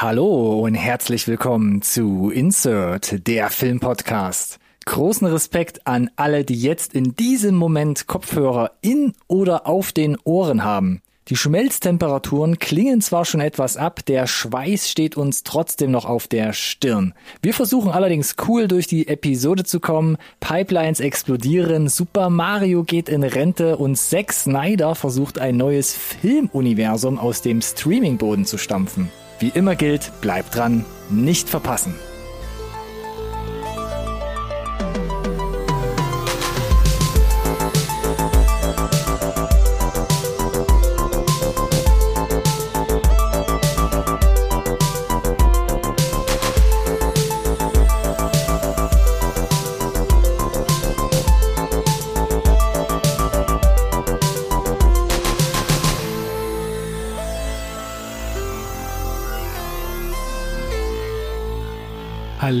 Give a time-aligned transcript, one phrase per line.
[0.00, 4.60] Hallo und herzlich willkommen zu Insert, der Filmpodcast.
[4.86, 10.62] Großen Respekt an alle, die jetzt in diesem Moment Kopfhörer in oder auf den Ohren
[10.62, 11.02] haben.
[11.26, 16.52] Die Schmelztemperaturen klingen zwar schon etwas ab, der Schweiß steht uns trotzdem noch auf der
[16.52, 17.12] Stirn.
[17.42, 23.24] Wir versuchen allerdings cool durch die Episode zu kommen, Pipelines explodieren, Super Mario geht in
[23.24, 29.10] Rente und Zack Snyder versucht ein neues Filmuniversum aus dem Streamingboden zu stampfen.
[29.40, 31.94] Wie immer gilt, bleibt dran, nicht verpassen.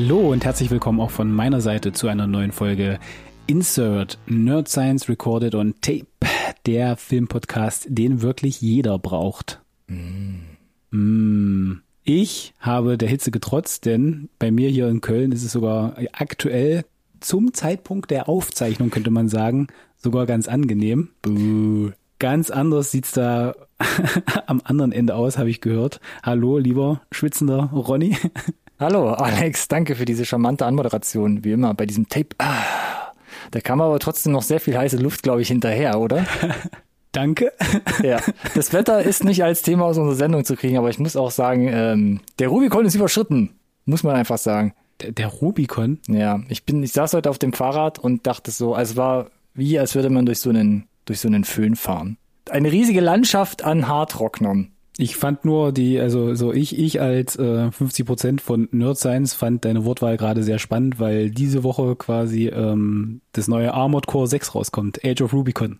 [0.08, 2.98] Hallo und herzlich willkommen auch von meiner Seite zu einer neuen Folge
[3.46, 6.06] Insert Nerd Science Recorded on Tape,
[6.64, 9.60] der Filmpodcast, den wirklich jeder braucht.
[9.86, 10.36] Mm.
[10.92, 11.82] Mm.
[12.04, 16.86] Ich habe der Hitze getrotzt, denn bei mir hier in Köln ist es sogar aktuell
[17.20, 19.66] zum Zeitpunkt der Aufzeichnung, könnte man sagen,
[19.98, 21.10] sogar ganz angenehm.
[21.20, 21.90] Buh.
[22.18, 23.54] Ganz anders sieht's da
[24.46, 26.00] am anderen Ende aus, habe ich gehört.
[26.22, 28.16] Hallo, lieber schwitzender Ronny.
[28.80, 32.28] Hallo, Alex, danke für diese charmante Anmoderation, wie immer bei diesem Tape.
[32.38, 32.62] Ah,
[33.50, 36.24] da kam aber trotzdem noch sehr viel heiße Luft, glaube ich, hinterher, oder?
[37.12, 37.52] Danke.
[38.04, 38.20] Ja,
[38.54, 41.32] das Wetter ist nicht als Thema aus unserer Sendung zu kriegen, aber ich muss auch
[41.32, 44.74] sagen, ähm, der Rubikon ist überschritten, muss man einfach sagen.
[45.00, 45.98] Der, der Rubikon?
[46.06, 49.76] Ja, ich bin, ich saß heute auf dem Fahrrad und dachte so, es war wie,
[49.80, 52.16] als würde man durch so einen, durch so einen Föhn fahren.
[52.48, 54.70] Eine riesige Landschaft an Haartrocknern.
[55.00, 59.32] Ich fand nur die, also so ich, ich als äh, 50 Prozent von Nerd Science
[59.32, 64.26] fand deine Wortwahl gerade sehr spannend, weil diese Woche quasi ähm, das neue Armored Core
[64.26, 65.78] 6 rauskommt, Age of Rubicon.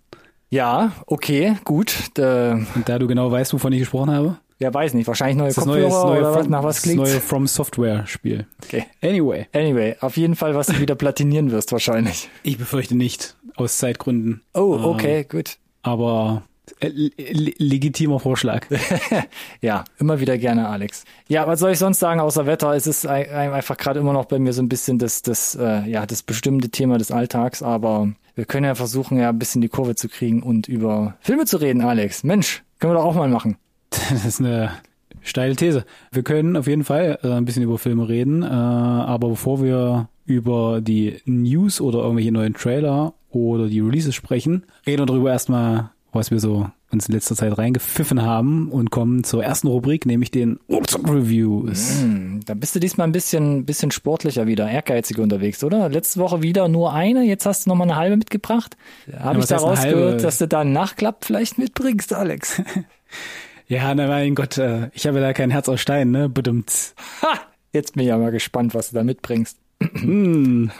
[0.51, 1.95] Ja, okay, gut.
[2.15, 4.39] Da, Und da du genau weißt, wovon ich gesprochen habe?
[4.61, 5.09] Ja, weiß nicht.
[5.09, 7.01] Wahrscheinlich neue das Kopfhörer neue, das neue oder From, nach was klingt.
[7.01, 8.47] Das neue From Software Spiel.
[8.65, 8.87] Okay.
[9.03, 9.47] Anyway.
[9.53, 12.29] Anyway, auf jeden Fall, was du wieder platinieren wirst wahrscheinlich.
[12.45, 14.43] Ich befürchte nicht, aus Zeitgründen.
[14.55, 15.59] Oh, okay, äh, gut.
[15.83, 16.43] Aber
[16.81, 18.67] legitimer Vorschlag.
[19.61, 21.05] ja, immer wieder gerne, Alex.
[21.29, 22.75] Ja, was soll ich sonst sagen außer Wetter?
[22.75, 26.07] Es ist einfach gerade immer noch bei mir so ein bisschen das, das, äh, ja,
[26.07, 29.95] das bestimmte Thema des Alltags, aber wir können ja versuchen, ja, ein bisschen die Kurve
[29.95, 32.23] zu kriegen und über Filme zu reden, Alex.
[32.23, 33.57] Mensch, können wir doch auch mal machen.
[34.11, 34.71] Das ist eine
[35.23, 35.85] steile These.
[36.13, 40.09] Wir können auf jeden Fall äh, ein bisschen über Filme reden, äh, aber bevor wir
[40.25, 45.91] über die News oder irgendwelche neuen Trailer oder die Releases sprechen, reden wir darüber erstmal,
[46.13, 50.31] was wir so uns in letzter Zeit reingepfiffen haben und kommen zur ersten Rubrik, nämlich
[50.31, 52.01] den Reviews.
[52.03, 55.91] Mm, da bist du diesmal ein bisschen, bisschen sportlicher wieder, ehrgeiziger unterwegs, oder?
[55.91, 58.77] Letzte Woche wieder nur eine, jetzt hast du noch mal eine halbe mitgebracht.
[59.19, 62.63] Habe ja, ich daraus gehört, dass du da einen Nachklapp vielleicht mitbringst, Alex?
[63.69, 66.31] ja, na mein Gott, äh, ich habe da kein Herz aus Stein, ne?
[66.31, 66.95] Bedummt.
[67.23, 67.39] Ha!
[67.73, 69.59] Jetzt bin ich ja mal gespannt, was du da mitbringst.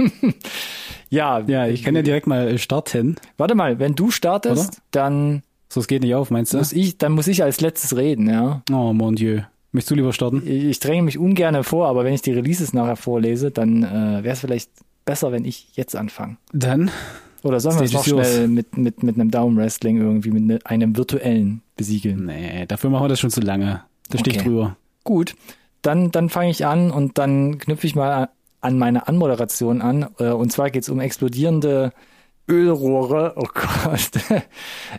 [1.11, 3.17] Ja, ja, ich kann ja direkt mal starten.
[3.37, 4.83] Warte mal, wenn du startest, Oder?
[4.91, 6.59] dann so, es geht nicht auf, meinst du?
[6.59, 8.63] Muss ich, dann muss ich als letztes reden, ja.
[8.71, 9.41] Oh mon Dieu.
[9.73, 10.43] Möchtest du lieber starten?
[10.47, 14.23] Ich, ich dränge mich ungern vor, aber wenn ich die Releases nachher vorlese, dann äh,
[14.23, 14.71] wäre es vielleicht
[15.05, 16.39] besser, wenn ich jetzt anfange.
[16.53, 16.91] Dann?
[17.43, 20.97] Oder sollen wir es noch schnell mit, mit, mit einem Daumen-Wrestling irgendwie, mit ne, einem
[20.97, 22.27] virtuellen besiegeln?
[22.27, 23.83] Nee, dafür machen wir das schon zu lange.
[24.09, 24.77] Da stehe ich drüber.
[25.05, 25.35] Gut,
[25.83, 28.31] dann, dann fange ich an und dann knüpfe ich mal
[28.61, 30.09] an meine Anmoderation an.
[30.19, 31.93] Äh, und zwar geht es um explodierende
[32.49, 33.35] Ölrohre.
[33.37, 34.11] Oh Gott.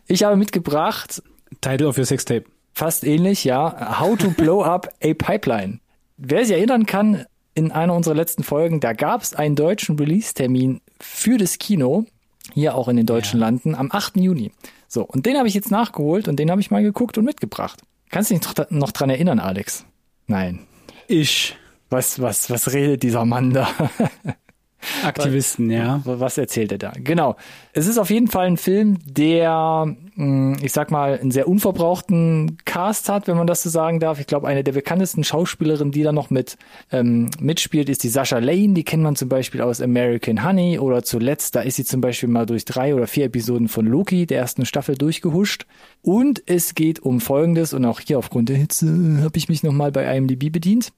[0.08, 1.22] Ich habe mitgebracht.
[1.62, 2.46] Title of your Sextape.
[2.74, 4.00] Fast ähnlich, ja.
[4.00, 5.80] How to blow up a pipeline.
[6.18, 7.26] Wer sich erinnern kann,
[7.56, 12.06] in einer unserer letzten Folgen, da gab es einen deutschen Release-Termin für das Kino,
[12.54, 13.48] hier auch in den deutschen ja.
[13.48, 14.18] Landen, am 8.
[14.18, 14.52] Juni.
[14.88, 17.82] So, und den habe ich jetzt nachgeholt und den habe ich mal geguckt und mitgebracht.
[18.10, 19.86] Kannst du dich noch dran erinnern, Alex?
[20.28, 20.62] Nein.
[21.08, 21.58] Ich.
[21.90, 23.68] Was, was, was redet dieser Mann da?
[25.04, 26.02] Aktivisten, ja.
[26.06, 26.94] Was erzählt er da?
[26.96, 27.36] Genau.
[27.74, 32.58] Es ist auf jeden Fall ein Film, der, hm, ich sag mal, einen sehr unverbrauchten
[32.64, 34.20] Cast hat, wenn man das so sagen darf.
[34.20, 36.58] Ich glaube, eine der bekanntesten Schauspielerinnen, die da noch mit
[36.92, 38.74] ähm, mitspielt, ist die Sascha Lane.
[38.74, 42.30] Die kennt man zum Beispiel aus American Honey oder zuletzt, da ist sie zum Beispiel
[42.30, 45.66] mal durch drei oder vier Episoden von Loki, der ersten Staffel, durchgehuscht.
[46.02, 49.92] Und es geht um Folgendes und auch hier aufgrund der Hitze habe ich mich nochmal
[49.92, 50.94] bei IMDb bedient.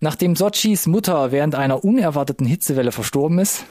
[0.00, 3.64] Nachdem Sochis Mutter während einer unerwarteten Hitzewelle verstorben ist,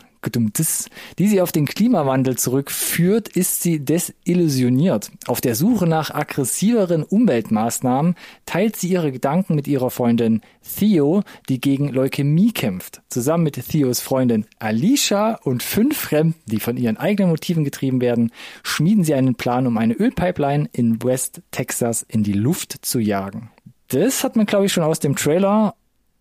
[1.17, 5.11] die sie auf den Klimawandel zurückführt, ist sie desillusioniert.
[5.25, 8.15] Auf der Suche nach aggressiveren Umweltmaßnahmen
[8.45, 10.41] teilt sie ihre Gedanken mit ihrer Freundin
[10.77, 13.01] Theo, die gegen Leukämie kämpft.
[13.09, 18.31] Zusammen mit Theos Freundin Alicia und fünf Fremden, die von ihren eigenen Motiven getrieben werden,
[18.63, 23.49] schmieden sie einen Plan, um eine Ölpipeline in West Texas in die Luft zu jagen.
[23.91, 25.75] Das hat man, glaube ich, schon aus dem Trailer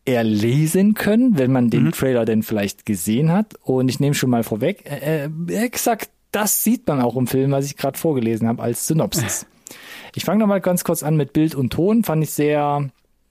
[0.04, 1.92] erlesen können, wenn man den mhm.
[1.92, 3.54] Trailer denn vielleicht gesehen hat.
[3.62, 7.50] Und ich nehme schon mal vorweg, äh, äh exakt das sieht man auch im Film,
[7.50, 9.46] was ich gerade vorgelesen habe als Synopsis.
[10.16, 12.02] Ich fange nochmal ganz kurz an mit Bild und Ton.
[12.02, 12.90] Fand ich sehr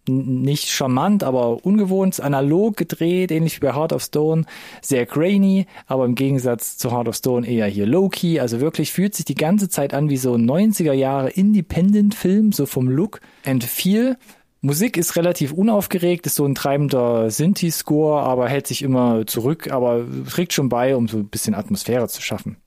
[0.10, 4.46] nicht charmant, aber ungewohnt, analog gedreht, ähnlich wie bei Heart of Stone,
[4.82, 9.16] sehr grainy, aber im Gegensatz zu Heart of Stone eher hier low-key, also wirklich fühlt
[9.16, 13.64] sich die ganze Zeit an wie so ein 90er Jahre Independent-Film, so vom Look and
[13.64, 14.18] Feel.
[14.62, 20.06] Musik ist relativ unaufgeregt, ist so ein treibender Sinti-Score, aber hält sich immer zurück, aber
[20.30, 22.58] trägt schon bei, um so ein bisschen Atmosphäre zu schaffen.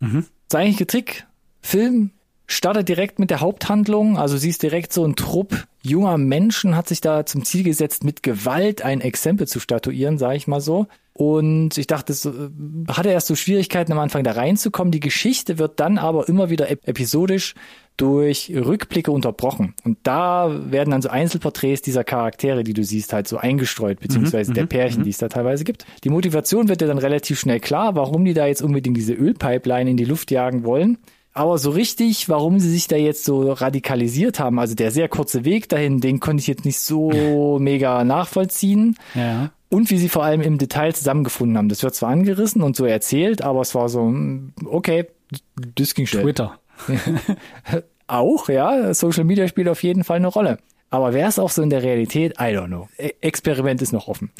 [0.00, 0.24] Mhm.
[0.48, 1.26] Das eigentliche Trick,
[1.60, 2.10] Film
[2.46, 6.88] startet direkt mit der Haupthandlung, also sie ist direkt so ein Trupp junger Menschen, hat
[6.88, 10.86] sich da zum Ziel gesetzt, mit Gewalt ein Exempel zu statuieren, sage ich mal so.
[11.12, 12.32] Und ich dachte, es äh,
[12.88, 14.90] hatte erst so Schwierigkeiten am Anfang da reinzukommen.
[14.90, 17.54] Die Geschichte wird dann aber immer wieder episodisch
[17.96, 19.74] durch Rückblicke unterbrochen.
[19.84, 24.50] Und da werden dann so Einzelporträts dieser Charaktere, die du siehst, halt so eingestreut, beziehungsweise
[24.50, 25.04] mhm, der mhm, Pärchen, mhm.
[25.04, 25.86] die es da teilweise gibt.
[26.02, 29.90] Die Motivation wird dir dann relativ schnell klar, warum die da jetzt unbedingt diese Ölpipeline
[29.90, 30.98] in die Luft jagen wollen.
[31.34, 35.44] Aber so richtig, warum sie sich da jetzt so radikalisiert haben, also der sehr kurze
[35.44, 38.96] Weg dahin, den konnte ich jetzt nicht so mega nachvollziehen.
[39.14, 41.68] Ja und wie sie vor allem im Detail zusammengefunden haben.
[41.68, 45.06] Das wird zwar angerissen und so erzählt, aber es war so, hm, okay,
[45.74, 46.22] das ging schnell.
[46.22, 46.58] Twitter.
[48.06, 50.58] auch, ja, Social Media spielt auf jeden Fall eine Rolle.
[50.90, 52.34] Aber wäre es auch so in der Realität?
[52.38, 52.88] I don't know.
[52.98, 54.30] E Experiment ist noch offen.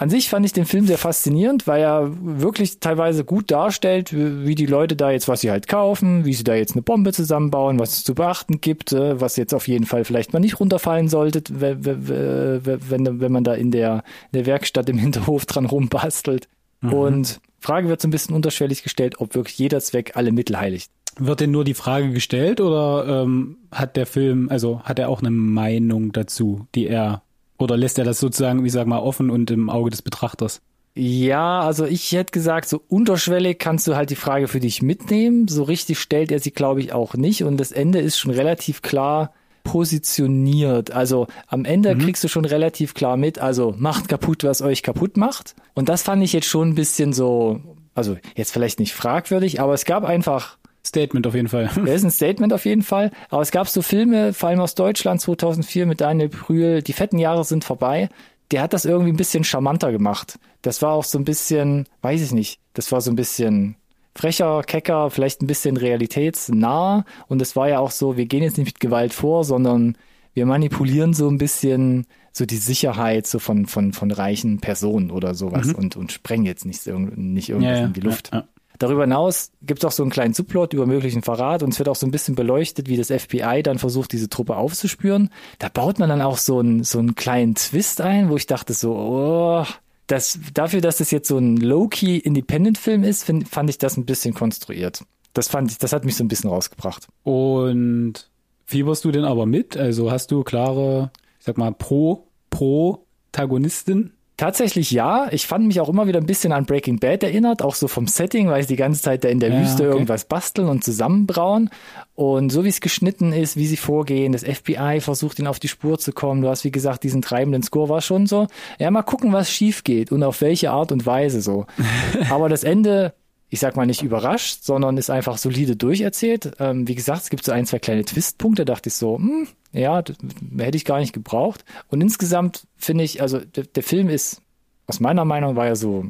[0.00, 4.54] An sich fand ich den Film sehr faszinierend, weil er wirklich teilweise gut darstellt, wie
[4.54, 7.80] die Leute da jetzt, was sie halt kaufen, wie sie da jetzt eine Bombe zusammenbauen,
[7.80, 11.08] was es zu beachten gibt, äh, was jetzt auf jeden Fall vielleicht mal nicht runterfallen
[11.08, 16.48] sollte, wenn, wenn man da in der, in der Werkstatt im Hinterhof dran rumbastelt.
[16.80, 16.92] Mhm.
[16.92, 20.92] Und Frage wird so ein bisschen unterschwellig gestellt, ob wirklich jeder Zweck alle Mittel heiligt.
[21.18, 25.22] Wird denn nur die Frage gestellt oder ähm, hat der Film, also hat er auch
[25.22, 27.22] eine Meinung dazu, die er
[27.58, 30.60] oder lässt er das sozusagen, wie sag mal, offen und im Auge des Betrachters?
[30.94, 35.46] Ja, also ich hätte gesagt, so unterschwellig kannst du halt die Frage für dich mitnehmen.
[35.46, 37.44] So richtig stellt er sie, glaube ich, auch nicht.
[37.44, 39.32] Und das Ende ist schon relativ klar
[39.62, 40.90] positioniert.
[40.90, 42.00] Also am Ende mhm.
[42.00, 45.54] kriegst du schon relativ klar mit, also macht kaputt, was euch kaputt macht.
[45.74, 47.60] Und das fand ich jetzt schon ein bisschen so,
[47.94, 50.57] also jetzt vielleicht nicht fragwürdig, aber es gab einfach
[50.88, 51.70] Statement auf jeden Fall.
[51.76, 53.10] Das ist ein Statement auf jeden Fall.
[53.30, 57.18] Aber es gab so Filme, vor allem aus Deutschland 2004 mit Daniel Brühl, die fetten
[57.18, 58.08] Jahre sind vorbei.
[58.50, 60.38] Der hat das irgendwie ein bisschen charmanter gemacht.
[60.62, 63.76] Das war auch so ein bisschen, weiß ich nicht, das war so ein bisschen
[64.14, 67.04] frecher, kecker, vielleicht ein bisschen realitätsnah.
[67.28, 69.96] Und es war ja auch so, wir gehen jetzt nicht mit Gewalt vor, sondern
[70.34, 75.34] wir manipulieren so ein bisschen so die Sicherheit so von, von, von reichen Personen oder
[75.34, 75.74] sowas mhm.
[75.74, 78.30] und, und sprengen jetzt nicht, nicht irgendwas ja, ja, in die Luft.
[78.32, 78.46] Ja,
[78.78, 81.88] Darüber hinaus gibt es auch so einen kleinen Subplot über möglichen Verrat und es wird
[81.88, 85.30] auch so ein bisschen beleuchtet, wie das FBI dann versucht, diese Truppe aufzuspüren.
[85.58, 88.74] Da baut man dann auch so einen, so einen kleinen Twist ein, wo ich dachte
[88.74, 89.66] so, oh,
[90.06, 94.06] das, dafür, dass das jetzt so ein low-key Independent-Film ist, find, fand ich das ein
[94.06, 95.04] bisschen konstruiert.
[95.34, 97.08] Das fand ich, das hat mich so ein bisschen rausgebracht.
[97.24, 98.30] Und
[98.64, 99.76] fieberst du denn aber mit?
[99.76, 104.12] Also hast du klare, ich sag mal, pro, pro Tagonistin?
[104.38, 105.26] Tatsächlich ja.
[105.32, 108.06] Ich fand mich auch immer wieder ein bisschen an Breaking Bad erinnert, auch so vom
[108.06, 109.92] Setting, weil sie die ganze Zeit da in der ja, Wüste okay.
[109.92, 111.70] irgendwas basteln und zusammenbrauen.
[112.14, 115.66] Und so wie es geschnitten ist, wie sie vorgehen, das FBI versucht, ihn auf die
[115.66, 116.40] Spur zu kommen.
[116.40, 118.46] Du hast, wie gesagt, diesen treibenden Score war schon so.
[118.78, 121.66] Ja, mal gucken, was schief geht und auf welche Art und Weise so.
[122.30, 123.14] Aber das Ende
[123.50, 126.52] ich sag mal nicht überrascht, sondern ist einfach solide durcherzählt.
[126.58, 130.02] Ähm, wie gesagt, es gibt so ein, zwei kleine Twistpunkte, dachte ich so, hm, ja,
[130.02, 130.16] das
[130.58, 131.64] hätte ich gar nicht gebraucht.
[131.88, 134.42] Und insgesamt finde ich, also der, der, Film ist,
[134.86, 136.06] aus meiner Meinung war er so,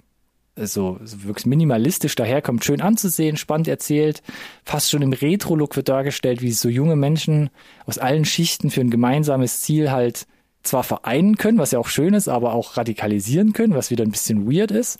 [0.56, 4.22] so, so wirklich minimalistisch daherkommt, schön anzusehen, spannend erzählt,
[4.64, 7.50] fast schon im Retro-Look wird dargestellt, wie so junge Menschen
[7.86, 10.26] aus allen Schichten für ein gemeinsames Ziel halt
[10.62, 14.10] zwar vereinen können, was ja auch schön ist, aber auch radikalisieren können, was wieder ein
[14.10, 14.98] bisschen weird ist.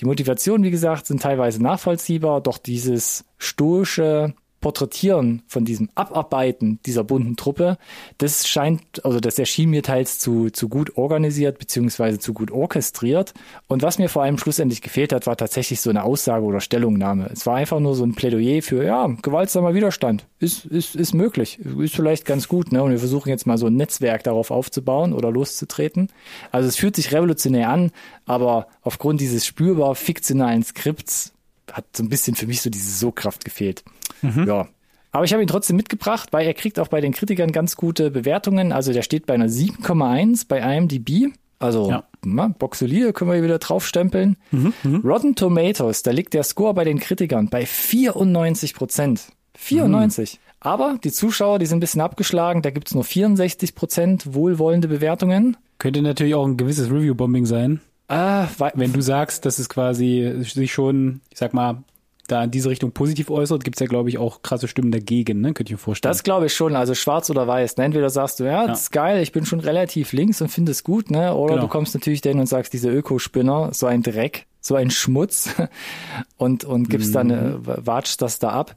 [0.00, 7.04] Die Motivationen, wie gesagt, sind teilweise nachvollziehbar, doch dieses stoische, Porträtieren, von diesem Abarbeiten dieser
[7.04, 7.78] bunten Truppe,
[8.18, 13.32] das scheint, also das erschien mir teils zu, zu gut organisiert beziehungsweise zu gut orchestriert.
[13.68, 17.30] Und was mir vor allem schlussendlich gefehlt hat, war tatsächlich so eine Aussage oder Stellungnahme.
[17.32, 21.58] Es war einfach nur so ein Plädoyer für, ja, gewaltsamer Widerstand ist, ist, ist möglich,
[21.58, 22.72] ist vielleicht ganz gut.
[22.72, 22.82] Ne?
[22.82, 26.08] Und wir versuchen jetzt mal so ein Netzwerk darauf aufzubauen oder loszutreten.
[26.50, 27.92] Also es fühlt sich revolutionär an,
[28.26, 31.32] aber aufgrund dieses spürbar fiktionalen Skripts
[31.72, 33.84] hat so ein bisschen für mich so diese So-Kraft gefehlt.
[34.22, 34.46] Mhm.
[34.46, 34.68] Ja.
[35.12, 38.10] Aber ich habe ihn trotzdem mitgebracht, weil er kriegt auch bei den Kritikern ganz gute
[38.10, 38.72] Bewertungen.
[38.72, 41.32] Also der steht bei einer 7,1 bei IMDb.
[41.58, 42.04] Also ja.
[42.24, 44.36] na, Boxolier können wir hier wieder draufstempeln.
[44.50, 45.00] Mhm, mh.
[45.04, 49.28] Rotten Tomatoes, da liegt der Score bei den Kritikern bei 94 Prozent.
[49.56, 50.34] 94.
[50.34, 50.38] Mhm.
[50.60, 52.62] Aber die Zuschauer, die sind ein bisschen abgeschlagen.
[52.62, 55.56] Da gibt's nur 64 Prozent wohlwollende Bewertungen.
[55.78, 57.80] Könnte natürlich auch ein gewisses Review-Bombing sein.
[58.08, 61.84] Ah, wenn du sagst, dass es quasi sich schon, ich sag mal,
[62.30, 65.52] da in diese Richtung positiv äußert, gibt's ja, glaube ich, auch krasse Stimmen dagegen, ne?
[65.52, 66.10] Könnte ich mir vorstellen.
[66.10, 67.76] Das glaube ich schon, also schwarz oder weiß.
[67.76, 67.84] Ne?
[67.84, 68.72] Entweder sagst du, ja, das ja.
[68.72, 71.34] ist geil, ich bin schon relativ links und finde es gut, ne?
[71.34, 71.66] Oder genau.
[71.66, 75.50] du kommst natürlich dahin und sagst, diese Ökospinner, so ein Dreck, so ein Schmutz
[76.36, 77.14] und, und gibst mhm.
[77.14, 78.76] dann, äh, watschst das da ab.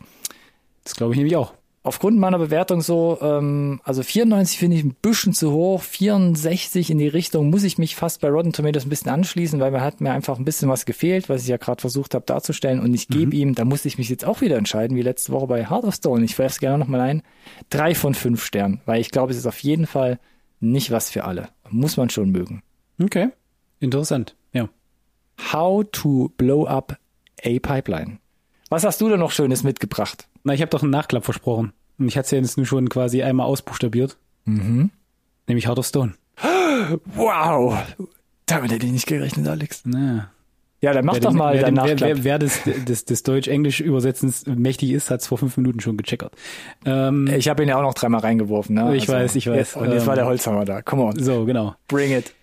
[0.84, 1.54] Das glaube ich nämlich auch
[1.84, 6.98] aufgrund meiner Bewertung so, ähm, also 94 finde ich ein bisschen zu hoch, 64 in
[6.98, 10.02] die Richtung muss ich mich fast bei Rotten Tomatoes ein bisschen anschließen, weil mir hat
[10.02, 13.10] mir einfach ein bisschen was gefehlt, was ich ja gerade versucht habe darzustellen und ich
[13.10, 13.42] gebe mhm.
[13.42, 15.96] ihm, da musste ich mich jetzt auch wieder entscheiden, wie letzte Woche bei Heart of
[15.96, 17.22] Stone, ich werfe es gerne nochmal ein,
[17.70, 20.20] drei von fünf Sternen, weil ich glaube, es ist auf jeden Fall
[20.62, 21.50] nicht was für alle.
[21.70, 22.64] Muss man schon mögen.
[23.02, 23.30] Okay,
[23.80, 24.70] interessant, ja.
[25.52, 26.98] How to blow up
[27.44, 28.20] a pipeline.
[28.74, 30.28] Was hast du denn noch Schönes mitgebracht?
[30.44, 31.74] Na, ich habe doch einen Nachklapp versprochen.
[32.00, 34.18] Und ich hatte es ja jetzt nur schon quasi einmal ausbuchstabiert.
[34.46, 34.90] Mhm.
[35.46, 36.14] Nämlich Heart of Stone.
[37.14, 37.78] Wow!
[38.48, 39.84] Damit hätte ich nicht gerechnet, Alex.
[39.86, 40.32] Na.
[40.82, 42.00] Ja, dann mach wer doch den, mal deinen Nachklapp.
[42.00, 45.96] Wer, wer, wer des, des, des Deutsch-Englisch-Übersetzens mächtig ist, hat es vor fünf Minuten schon
[45.96, 46.34] gecheckert.
[46.84, 48.74] Ähm, ich habe ihn ja auch noch dreimal reingeworfen.
[48.74, 48.96] Ne?
[48.96, 49.56] Ich also, weiß, ich weiß.
[49.56, 50.82] Jetzt, und jetzt ähm, war der Holzhammer da.
[50.82, 51.20] Come on.
[51.20, 51.76] So, genau.
[51.88, 52.34] Bring it.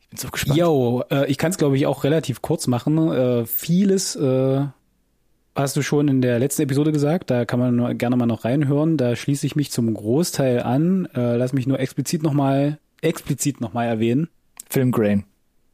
[0.00, 0.56] Ich bin so gespannt.
[0.56, 3.10] Yo, äh, ich kann es, glaube ich, auch relativ kurz machen.
[3.10, 4.66] Äh, vieles äh,
[5.54, 8.96] hast du schon in der letzten Episode gesagt, da kann man gerne mal noch reinhören.
[8.96, 11.06] Da schließe ich mich zum Großteil an.
[11.14, 14.28] Äh, lass mich nur explizit nochmal, explizit nochmal erwähnen.
[14.70, 15.24] Filmgrain.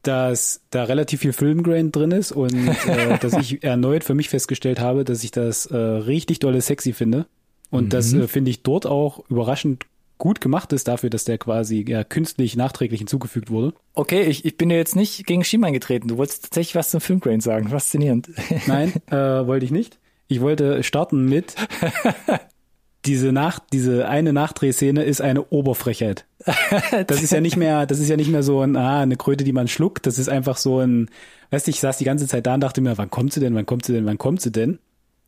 [0.03, 4.79] Dass da relativ viel Filmgrain drin ist und äh, dass ich erneut für mich festgestellt
[4.79, 7.25] habe, dass ich das äh, richtig dolle sexy finde.
[7.69, 7.89] Und mhm.
[7.89, 9.85] das äh, finde ich dort auch überraschend
[10.19, 13.73] gut gemacht ist dafür, dass der quasi ja, künstlich nachträglich hinzugefügt wurde.
[13.93, 16.09] Okay, ich, ich bin ja jetzt nicht gegen Schienbein getreten.
[16.09, 17.69] Du wolltest tatsächlich was zum Filmgrain sagen.
[17.69, 18.29] Faszinierend.
[18.67, 19.97] Nein, äh, wollte ich nicht.
[20.27, 21.55] Ich wollte starten mit
[23.05, 26.25] diese Nach diese eine Nachdrehszene ist eine Oberfrechheit.
[27.07, 29.43] Das ist ja nicht mehr, das ist ja nicht mehr so ein, ah, eine Kröte,
[29.43, 30.05] die man schluckt.
[30.05, 31.09] Das ist einfach so ein,
[31.51, 33.55] weißt du, ich saß die ganze Zeit da und dachte mir, wann kommt sie denn,
[33.55, 34.79] wann kommt sie denn, wann kommt sie denn?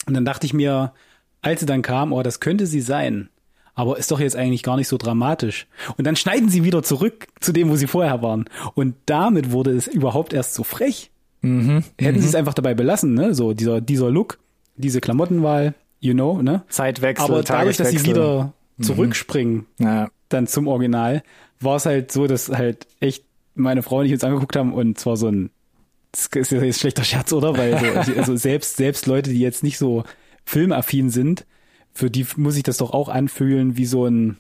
[0.05, 0.93] Und dann dachte ich mir,
[1.41, 3.29] als sie dann kam, oh, das könnte sie sein
[3.73, 5.67] aber ist doch jetzt eigentlich gar nicht so dramatisch.
[5.97, 8.45] Und dann schneiden sie wieder zurück zu dem, wo sie vorher waren.
[8.75, 11.11] Und damit wurde es überhaupt erst so frech.
[11.41, 11.83] Mhm.
[11.99, 12.21] Hätten mhm.
[12.21, 13.33] sie es einfach dabei belassen, ne?
[13.33, 14.39] So dieser, dieser Look,
[14.75, 16.63] diese Klamottenwahl, you know, ne?
[16.69, 18.83] Zeitwechsel, Aber dadurch, dass sie wieder mhm.
[18.83, 19.85] zurückspringen, mhm.
[19.85, 20.09] ja.
[20.29, 21.23] dann zum Original,
[21.59, 23.23] war es halt so, dass halt echt
[23.55, 25.49] meine Frau und ich uns angeguckt haben und zwar so ein,
[26.11, 27.57] das ist jetzt schlechter Scherz, oder?
[27.57, 30.03] Weil so, also selbst, selbst Leute, die jetzt nicht so
[30.43, 31.45] filmaffin sind,
[31.93, 34.37] für die muss ich das doch auch anfühlen wie so ein,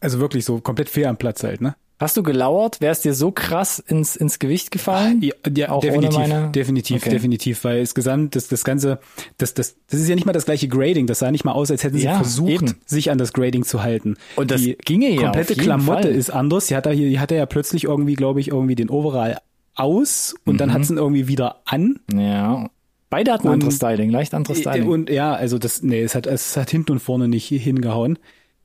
[0.00, 1.74] also wirklich so komplett fair am Platz halt, ne?
[2.02, 2.80] Hast du gelauert?
[2.80, 5.22] Wäre es dir so krass ins, ins Gewicht gefallen?
[5.22, 6.50] Ja, ja auch definitiv, meine...
[6.50, 7.10] definitiv, okay.
[7.10, 8.98] definitiv, weil insgesamt das, das Ganze,
[9.38, 11.06] das, das, das ist ja nicht mal das gleiche Grading.
[11.06, 12.74] Das sah nicht mal aus, als hätten sie ja, versucht, eben.
[12.86, 14.16] sich an das Grading zu halten.
[14.34, 15.22] Und das die ginge ja.
[15.22, 16.16] komplette Klamotte Fall.
[16.16, 16.66] ist anders.
[16.66, 19.38] Sie hat hier, die hatte ja plötzlich irgendwie, glaube ich, irgendwie den Overall
[19.76, 20.58] aus und mhm.
[20.58, 22.00] dann hat sie ihn irgendwie wieder an.
[22.12, 22.68] Ja.
[23.12, 24.88] Beide hatten und, anderes Styling, leicht anderes Styling.
[24.88, 28.18] Und ja, also das, nee, es hat, es hat hinten und vorne nicht hingehauen.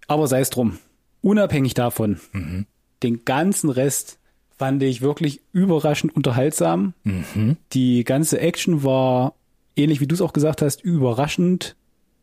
[0.08, 0.78] Aber sei es drum.
[1.22, 2.66] Unabhängig davon, mhm.
[3.04, 4.20] den ganzen Rest
[4.58, 6.94] fand ich wirklich überraschend unterhaltsam.
[7.04, 7.58] Mhm.
[7.74, 9.34] Die ganze Action war,
[9.76, 11.76] ähnlich wie du es auch gesagt hast, überraschend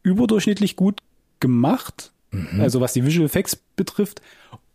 [0.03, 1.01] überdurchschnittlich gut
[1.41, 2.13] gemacht.
[2.31, 2.59] Mhm.
[2.59, 4.23] Also was die Visual Effects betrifft.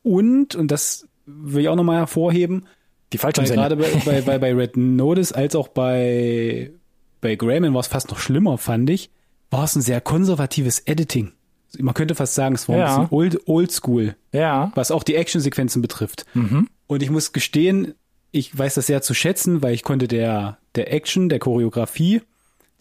[0.03, 2.67] Und, und das will ich auch nochmal hervorheben,
[3.11, 6.73] die falsche Gerade bei, bei, bei, bei Red Notice als auch bei
[7.21, 9.09] bei Grayman war es fast noch schlimmer, fand ich,
[9.49, 11.31] war es ein sehr konservatives Editing.
[11.77, 12.85] Man könnte fast sagen, es war ja.
[12.85, 14.15] ein bisschen old, oldschool.
[14.31, 14.71] Ja.
[14.75, 16.25] Was auch die Actionsequenzen betrifft.
[16.33, 16.67] Mhm.
[16.87, 17.93] Und ich muss gestehen,
[18.31, 22.21] ich weiß das sehr zu schätzen, weil ich konnte der, der Action, der Choreografie,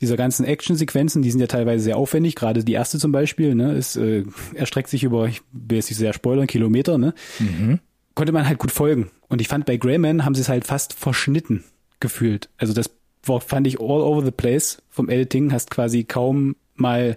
[0.00, 3.72] dieser ganzen Actionsequenzen, die sind ja teilweise sehr aufwendig, gerade die erste zum Beispiel, ne,
[3.72, 7.80] ist, äh, erstreckt sich über, ich will jetzt nicht sehr spoilern, Kilometer, ne, mhm.
[8.14, 9.10] konnte man halt gut folgen.
[9.28, 11.64] Und ich fand, bei Greyman haben sie es halt fast verschnitten
[12.00, 12.48] gefühlt.
[12.58, 12.90] Also das
[13.22, 17.16] fand ich all over the place vom Editing, hast quasi kaum mal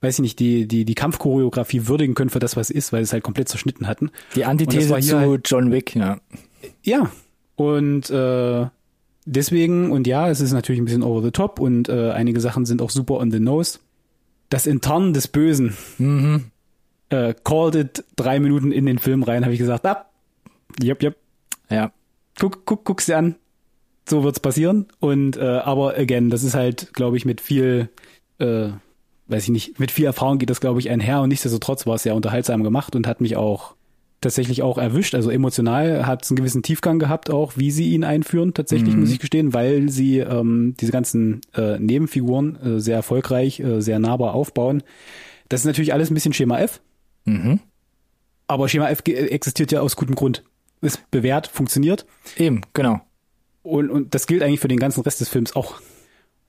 [0.00, 3.00] weiß ich nicht, die, die, die Kampfchoreografie würdigen können für das, was es ist, weil
[3.00, 4.10] sie es halt komplett zerschnitten hatten.
[4.34, 6.18] Die Antithese zu halt, John Wick, ja.
[6.82, 7.10] Ja.
[7.56, 8.66] Und äh,
[9.26, 12.64] deswegen, und ja, es ist natürlich ein bisschen over the top und äh, einige Sachen
[12.64, 13.78] sind auch super on the nose.
[14.48, 15.76] Das Intern des Bösen.
[15.98, 16.44] Mhm.
[17.10, 20.06] Äh, called it drei Minuten in den Film rein, habe ich gesagt, ah,
[20.82, 21.16] yep, yep.
[21.68, 21.92] Ja.
[22.38, 23.36] Guck, guck, guck's dir an.
[24.10, 24.86] So wird's passieren.
[24.98, 27.88] Und äh, aber again, das ist halt, glaube ich, mit viel,
[28.40, 28.70] äh,
[29.28, 32.02] weiß ich nicht, mit viel Erfahrung geht das, glaube ich, einher und nichtsdestotrotz war es
[32.02, 33.76] sehr unterhaltsam gemacht und hat mich auch
[34.20, 35.14] tatsächlich auch erwischt.
[35.14, 39.02] Also emotional hat es einen gewissen Tiefgang gehabt, auch wie sie ihn einführen, tatsächlich, mhm.
[39.02, 44.00] muss ich gestehen, weil sie ähm, diese ganzen äh, Nebenfiguren äh, sehr erfolgreich, äh, sehr
[44.00, 44.82] nahbar aufbauen.
[45.48, 46.80] Das ist natürlich alles ein bisschen Schema F.
[47.26, 47.60] Mhm.
[48.48, 50.42] Aber Schema F existiert ja aus gutem Grund.
[50.80, 52.06] Ist bewährt, funktioniert.
[52.36, 53.00] Eben, genau.
[53.62, 55.80] Und, und das gilt eigentlich für den ganzen Rest des Films auch.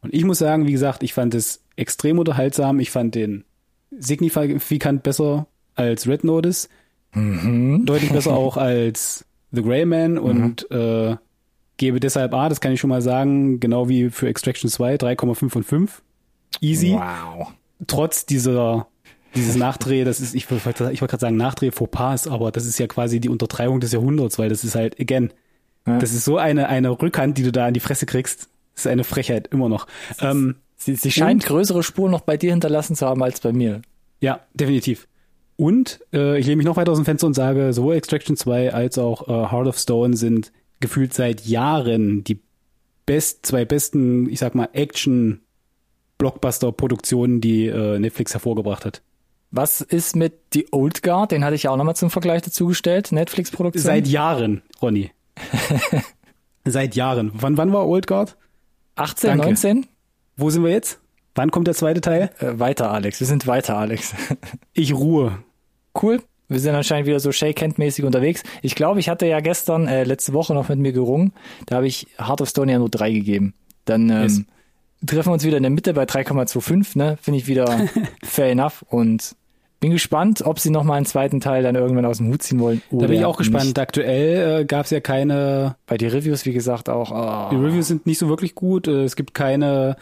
[0.01, 2.79] Und ich muss sagen, wie gesagt, ich fand es extrem unterhaltsam.
[2.79, 3.43] Ich fand den
[3.91, 6.69] signifikant besser als Red Notice.
[7.13, 7.85] Mhm.
[7.85, 10.77] Deutlich besser auch als The Grey Man und mhm.
[10.77, 11.15] äh,
[11.77, 15.49] gebe deshalb A, das kann ich schon mal sagen, genau wie für Extraction 2, 3,5
[15.49, 16.01] von 5.
[16.61, 16.93] Easy.
[16.93, 17.51] Wow.
[17.87, 18.87] Trotz dieser
[19.35, 22.79] dieses Nachdreh, das ist, ich wollte ich wollte gerade sagen, Nachdreh Fauxpas, aber das ist
[22.79, 25.31] ja quasi die Untertreibung des Jahrhunderts, weil das ist halt, again,
[25.87, 25.97] ja.
[25.97, 28.49] das ist so eine, eine Rückhand, die du da in die Fresse kriegst.
[28.73, 29.87] Das ist eine Frechheit, immer noch.
[30.19, 33.81] Ähm, sie, sie scheint größere Spuren noch bei dir hinterlassen zu haben als bei mir.
[34.19, 35.07] Ja, definitiv.
[35.57, 38.73] Und äh, ich lehne mich noch weiter aus dem Fenster und sage, sowohl Extraction 2
[38.73, 42.39] als auch äh, Heart of Stone sind gefühlt seit Jahren die
[43.05, 49.03] best, zwei besten, ich sag mal, Action-Blockbuster-Produktionen, die äh, Netflix hervorgebracht hat.
[49.51, 51.31] Was ist mit The Old Guard?
[51.31, 53.11] Den hatte ich ja auch nochmal zum Vergleich dazugestellt.
[53.11, 53.83] Netflix-Produktion.
[53.83, 55.11] Seit Jahren, Ronny.
[56.65, 57.31] Seit Jahren.
[57.33, 58.37] Wann, wann war Old Guard?
[58.95, 59.45] 18, Danke.
[59.45, 59.85] 19?
[60.37, 60.99] Wo sind wir jetzt?
[61.35, 62.31] Wann kommt der zweite Teil?
[62.39, 63.19] Äh, weiter, Alex.
[63.19, 64.13] Wir sind weiter, Alex.
[64.73, 65.43] ich ruhe
[66.01, 66.21] cool.
[66.47, 68.43] Wir sind anscheinend wieder so Shake-Hand-mäßig unterwegs.
[68.61, 71.31] Ich glaube, ich hatte ja gestern, äh, letzte Woche noch mit mir gerungen.
[71.65, 73.53] Da habe ich Heart of Stone ja nur drei gegeben.
[73.85, 74.41] Dann ähm, yes.
[75.05, 77.17] treffen wir uns wieder in der Mitte bei 3,25, ne?
[77.21, 77.87] Finde ich wieder
[78.23, 79.35] fair enough und
[79.81, 82.59] bin gespannt, ob sie noch mal einen zweiten Teil dann irgendwann aus dem Hut ziehen
[82.59, 82.81] wollen.
[82.91, 83.65] da bin ich auch gespannt.
[83.65, 83.79] Nicht.
[83.79, 85.75] Aktuell äh, gab es ja keine.
[85.87, 87.11] Bei die Reviews, wie gesagt, auch.
[87.11, 87.49] Oh.
[87.51, 88.87] Die Reviews sind nicht so wirklich gut.
[88.87, 89.97] Äh, es gibt keine,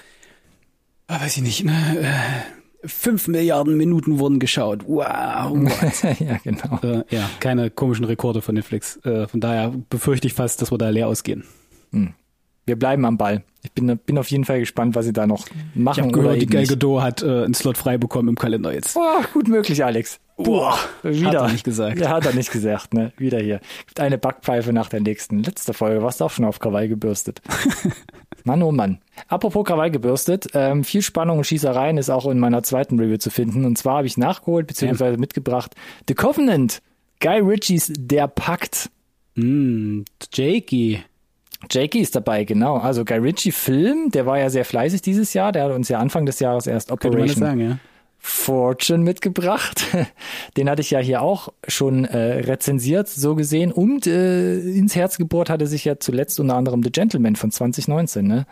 [1.08, 4.86] äh, weiß ich nicht, ne, äh, Fünf Milliarden Minuten wurden geschaut.
[4.88, 5.04] Wow.
[6.20, 6.80] ja, genau.
[6.82, 8.98] Äh, ja, keine komischen Rekorde von Netflix.
[9.06, 11.44] Äh, von daher befürchte ich fast, dass wir da leer ausgehen.
[11.92, 12.14] Hm.
[12.70, 13.42] Wir bleiben am Ball.
[13.64, 15.98] Ich bin, bin auf jeden Fall gespannt, was sie da noch machen.
[15.98, 18.94] Ich habe gehört, die Gal Gadot hat äh, einen Slot frei bekommen im Kalender jetzt.
[18.94, 20.20] Boah, gut möglich, Alex.
[20.38, 21.30] Boah, wieder.
[21.30, 22.00] Hat er nicht gesagt.
[22.00, 23.12] Ja, hat er nicht gesagt, ne?
[23.18, 23.60] Wieder hier.
[23.88, 25.42] Gibt eine Backpfeife nach der nächsten.
[25.42, 27.42] Letzte Folge warst du auch schon auf Krawall gebürstet.
[28.44, 29.00] Mann, oh Mann.
[29.28, 33.32] Apropos Krawall gebürstet, ähm, viel Spannung und Schießereien ist auch in meiner zweiten Review zu
[33.32, 33.66] finden.
[33.66, 35.06] Und zwar habe ich nachgeholt bzw.
[35.06, 35.18] Ja.
[35.18, 35.76] mitgebracht
[36.08, 36.84] The Covenant,
[37.20, 38.92] Guy Ritchies Der Pakt.
[39.34, 41.00] Mm, Jakey.
[41.70, 42.78] Jakey ist dabei, genau.
[42.78, 45.52] Also Guy Ritchie Film, der war ja sehr fleißig dieses Jahr.
[45.52, 47.78] Der hat uns ja Anfang des Jahres erst Operation sagen, ja.
[48.18, 49.86] Fortune mitgebracht.
[50.58, 53.72] Den hatte ich ja hier auch schon äh, rezensiert, so gesehen.
[53.72, 58.26] Und äh, ins Herz gebohrt hatte sich ja zuletzt unter anderem The Gentleman von 2019.
[58.26, 58.46] Ne?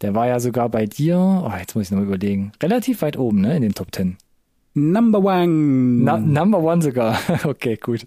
[0.00, 3.42] Der war ja sogar bei dir, oh, jetzt muss ich noch überlegen, relativ weit oben
[3.42, 4.16] ne, in den Top Ten.
[4.74, 6.04] Number one.
[6.04, 7.18] Na, number one sogar.
[7.44, 8.06] okay, gut.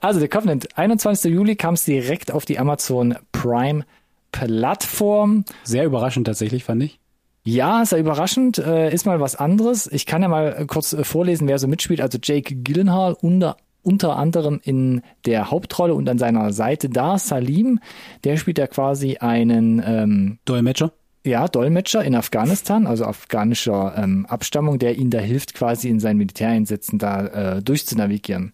[0.00, 1.32] Also The Covenant, 21.
[1.32, 3.84] Juli kam es direkt auf die Amazon Prime
[4.30, 5.44] Plattform.
[5.64, 7.00] Sehr überraschend tatsächlich, fand ich.
[7.42, 9.86] Ja, sehr überraschend, äh, ist mal was anderes.
[9.86, 12.00] Ich kann ja mal kurz äh, vorlesen, wer so mitspielt.
[12.00, 17.78] Also Jake Gyllenhaal unter, unter anderem in der Hauptrolle und an seiner Seite da Salim.
[18.24, 20.92] Der spielt ja quasi einen ähm, Dolmetscher.
[21.26, 26.18] Ja, Dolmetscher in Afghanistan, also afghanischer ähm, Abstammung, der ihn da hilft, quasi in seinen
[26.18, 28.52] Militäreinsätzen da äh, durchzunavigieren.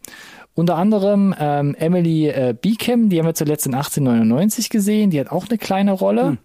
[0.55, 5.31] Unter anderem ähm, Emily äh, Beacom, die haben wir zuletzt in 1899 gesehen, die hat
[5.31, 6.23] auch eine kleine Rolle.
[6.25, 6.39] Hm.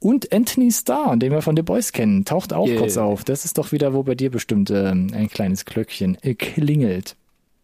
[0.00, 2.78] Und Anthony Starr, den wir von The Boys kennen, taucht auch yeah.
[2.78, 3.24] kurz auf.
[3.24, 7.16] Das ist doch wieder, wo bei dir bestimmt ähm, ein kleines Glöckchen äh, klingelt.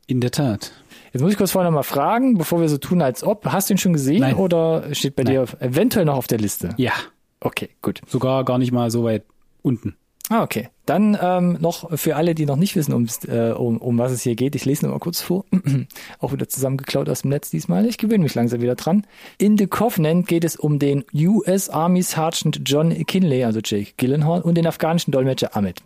[0.07, 0.73] In der Tat.
[1.13, 3.47] Jetzt muss ich kurz vorher noch mal fragen, bevor wir so tun, als ob.
[3.47, 4.35] Hast du ihn schon gesehen Nein.
[4.35, 5.33] oder steht bei Nein.
[5.35, 6.75] dir eventuell noch auf der Liste?
[6.77, 6.93] Ja.
[7.41, 8.03] Okay, gut.
[8.07, 9.25] Sogar gar nicht mal so weit
[9.63, 9.97] unten.
[10.31, 10.69] Ah, okay.
[10.87, 14.37] Dann ähm, noch für alle, die noch nicht wissen, äh, um, um was es hier
[14.37, 15.45] geht, ich lese noch mal kurz vor.
[16.21, 17.85] Auch wieder zusammengeklaut aus dem Netz diesmal.
[17.85, 19.05] Ich gewöhne mich langsam wieder dran.
[19.39, 24.43] In The Covenant geht es um den US Army Sergeant John Kinley, also Jake Gyllenhaal,
[24.43, 25.83] und den afghanischen Dolmetscher Ahmed,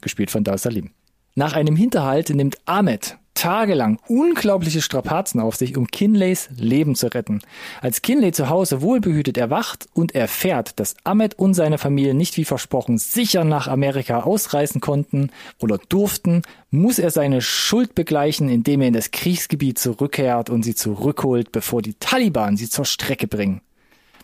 [0.00, 0.90] gespielt von Dar Salim.
[1.34, 7.40] Nach einem Hinterhalt nimmt Ahmed tagelang unglaubliche Strapazen auf sich, um Kinleys Leben zu retten.
[7.80, 12.44] Als Kinley zu Hause wohlbehütet erwacht und erfährt, dass Ahmed und seine Familie nicht wie
[12.44, 18.88] versprochen sicher nach Amerika ausreisen konnten oder durften, muss er seine Schuld begleichen, indem er
[18.88, 23.60] in das Kriegsgebiet zurückkehrt und sie zurückholt, bevor die Taliban sie zur Strecke bringen.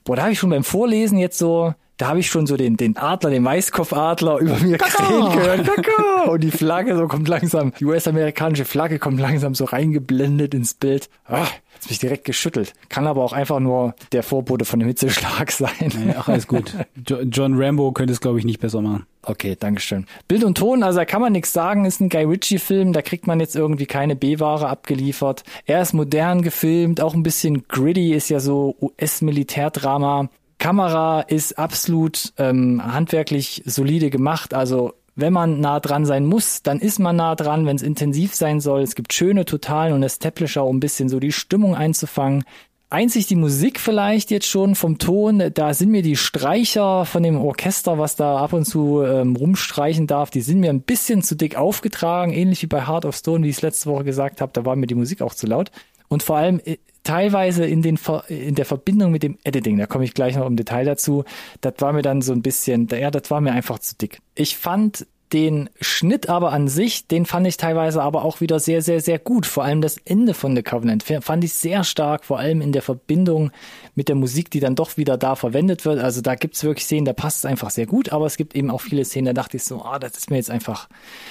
[0.03, 2.77] Boah, da habe ich schon beim Vorlesen jetzt so, da habe ich schon so den,
[2.77, 5.69] den Adler, den Weißkopfadler über mir krähen gehört.
[6.29, 11.09] Und die Flagge so kommt langsam, die US-amerikanische Flagge kommt langsam so reingeblendet ins Bild.
[11.27, 12.73] Ah, hat's mich direkt geschüttelt.
[12.89, 16.15] Kann aber auch einfach nur der Vorbote von dem Hitzeschlag sein.
[16.17, 16.75] Ach, alles gut.
[17.09, 19.07] Jo John Rambo könnte es, glaube ich, nicht besser machen.
[19.23, 20.07] Okay, Dankeschön.
[20.29, 23.27] Bild und Ton, also da kann man nichts sagen, ist ein Guy Ritchie-Film, da kriegt
[23.27, 25.45] man jetzt irgendwie keine B-Ware abgeliefert.
[25.65, 30.29] Er ist modern gefilmt, auch ein bisschen gritty, ist ja so US-Militärdrama.
[30.65, 34.55] Kamera ist absolut ähm, handwerklich solide gemacht.
[34.55, 38.35] Also wenn man nah dran sein muss, dann ist man nah dran, wenn es intensiv
[38.35, 38.81] sein soll.
[38.81, 42.45] Es gibt schöne Totalen und Establisher, um ein bisschen so die Stimmung einzufangen.
[42.89, 47.37] Einzig die Musik vielleicht jetzt schon vom Ton, da sind mir die Streicher von dem
[47.37, 51.35] Orchester, was da ab und zu ähm, rumstreichen darf, die sind mir ein bisschen zu
[51.35, 54.53] dick aufgetragen, ähnlich wie bei Heart of Stone, wie ich es letzte Woche gesagt habe,
[54.55, 55.71] da war mir die Musik auch zu laut.
[56.09, 60.05] Und vor allem äh, teilweise in, den, in der Verbindung mit dem Editing, da komme
[60.05, 61.25] ich gleich noch im Detail dazu,
[61.61, 64.21] das war mir dann so ein bisschen, ja, das war mir einfach zu dick.
[64.35, 68.83] Ich fand den Schnitt aber an sich, den fand ich teilweise aber auch wieder sehr,
[68.83, 69.47] sehr, sehr gut.
[69.47, 72.83] Vor allem das Ende von The Covenant fand ich sehr stark, vor allem in der
[72.83, 73.51] Verbindung
[73.97, 75.99] mit der Musik, die dann doch wieder da verwendet wird.
[75.99, 78.71] Also da gibt's wirklich Szenen, da passt es einfach sehr gut, aber es gibt eben
[78.71, 80.89] auch viele Szenen, da dachte ich so, ah, das ist mir jetzt einfach,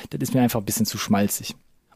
[0.09, 1.55] das ist mir einfach ein bisschen zu schmalzig.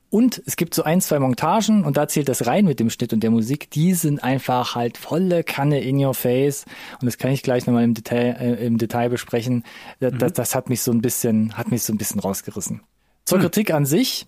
[0.09, 3.11] Und es gibt so ein, zwei Montagen und da zählt das rein mit dem Schnitt
[3.11, 3.69] und der Musik.
[3.71, 6.65] Die sind einfach halt volle Kanne in your face.
[7.01, 9.63] Und das kann ich gleich nochmal im Detail, äh, im Detail besprechen.
[9.99, 10.19] Das, mhm.
[10.19, 12.81] das, das, hat mich so ein bisschen, hat mich so ein bisschen rausgerissen.
[13.25, 13.43] Zur mhm.
[13.43, 14.27] Kritik an sich.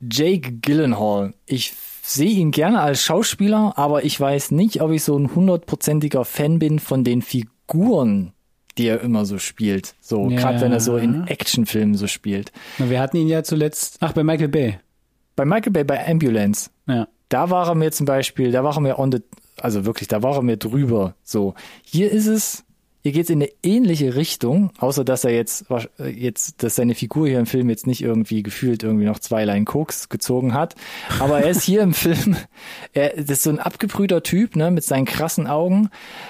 [0.00, 1.34] Jake Gyllenhaal.
[1.46, 6.24] Ich sehe ihn gerne als Schauspieler, aber ich weiß nicht, ob ich so ein hundertprozentiger
[6.24, 8.32] Fan bin von den Figuren,
[8.78, 9.94] die er immer so spielt.
[10.00, 10.40] So, ja.
[10.40, 12.50] gerade wenn er so in Actionfilmen so spielt.
[12.78, 14.80] Na, wir hatten ihn ja zuletzt, ach, bei Michael Bay.
[15.40, 17.08] Bei Michael Bay, bei Ambulance, ja.
[17.30, 19.20] da war er mir zum Beispiel, da war er mir on the,
[19.58, 21.14] also wirklich, da war er mir drüber.
[21.22, 22.66] So, hier ist es,
[23.00, 25.64] hier geht's in eine ähnliche Richtung, außer dass er jetzt,
[25.98, 29.64] jetzt, dass seine Figur hier im Film jetzt nicht irgendwie gefühlt irgendwie noch zwei Line
[29.64, 30.74] Koks gezogen hat.
[31.20, 32.36] Aber er ist hier im Film,
[32.92, 35.88] er das ist so ein abgebrühter Typ, ne, mit seinen krassen Augen,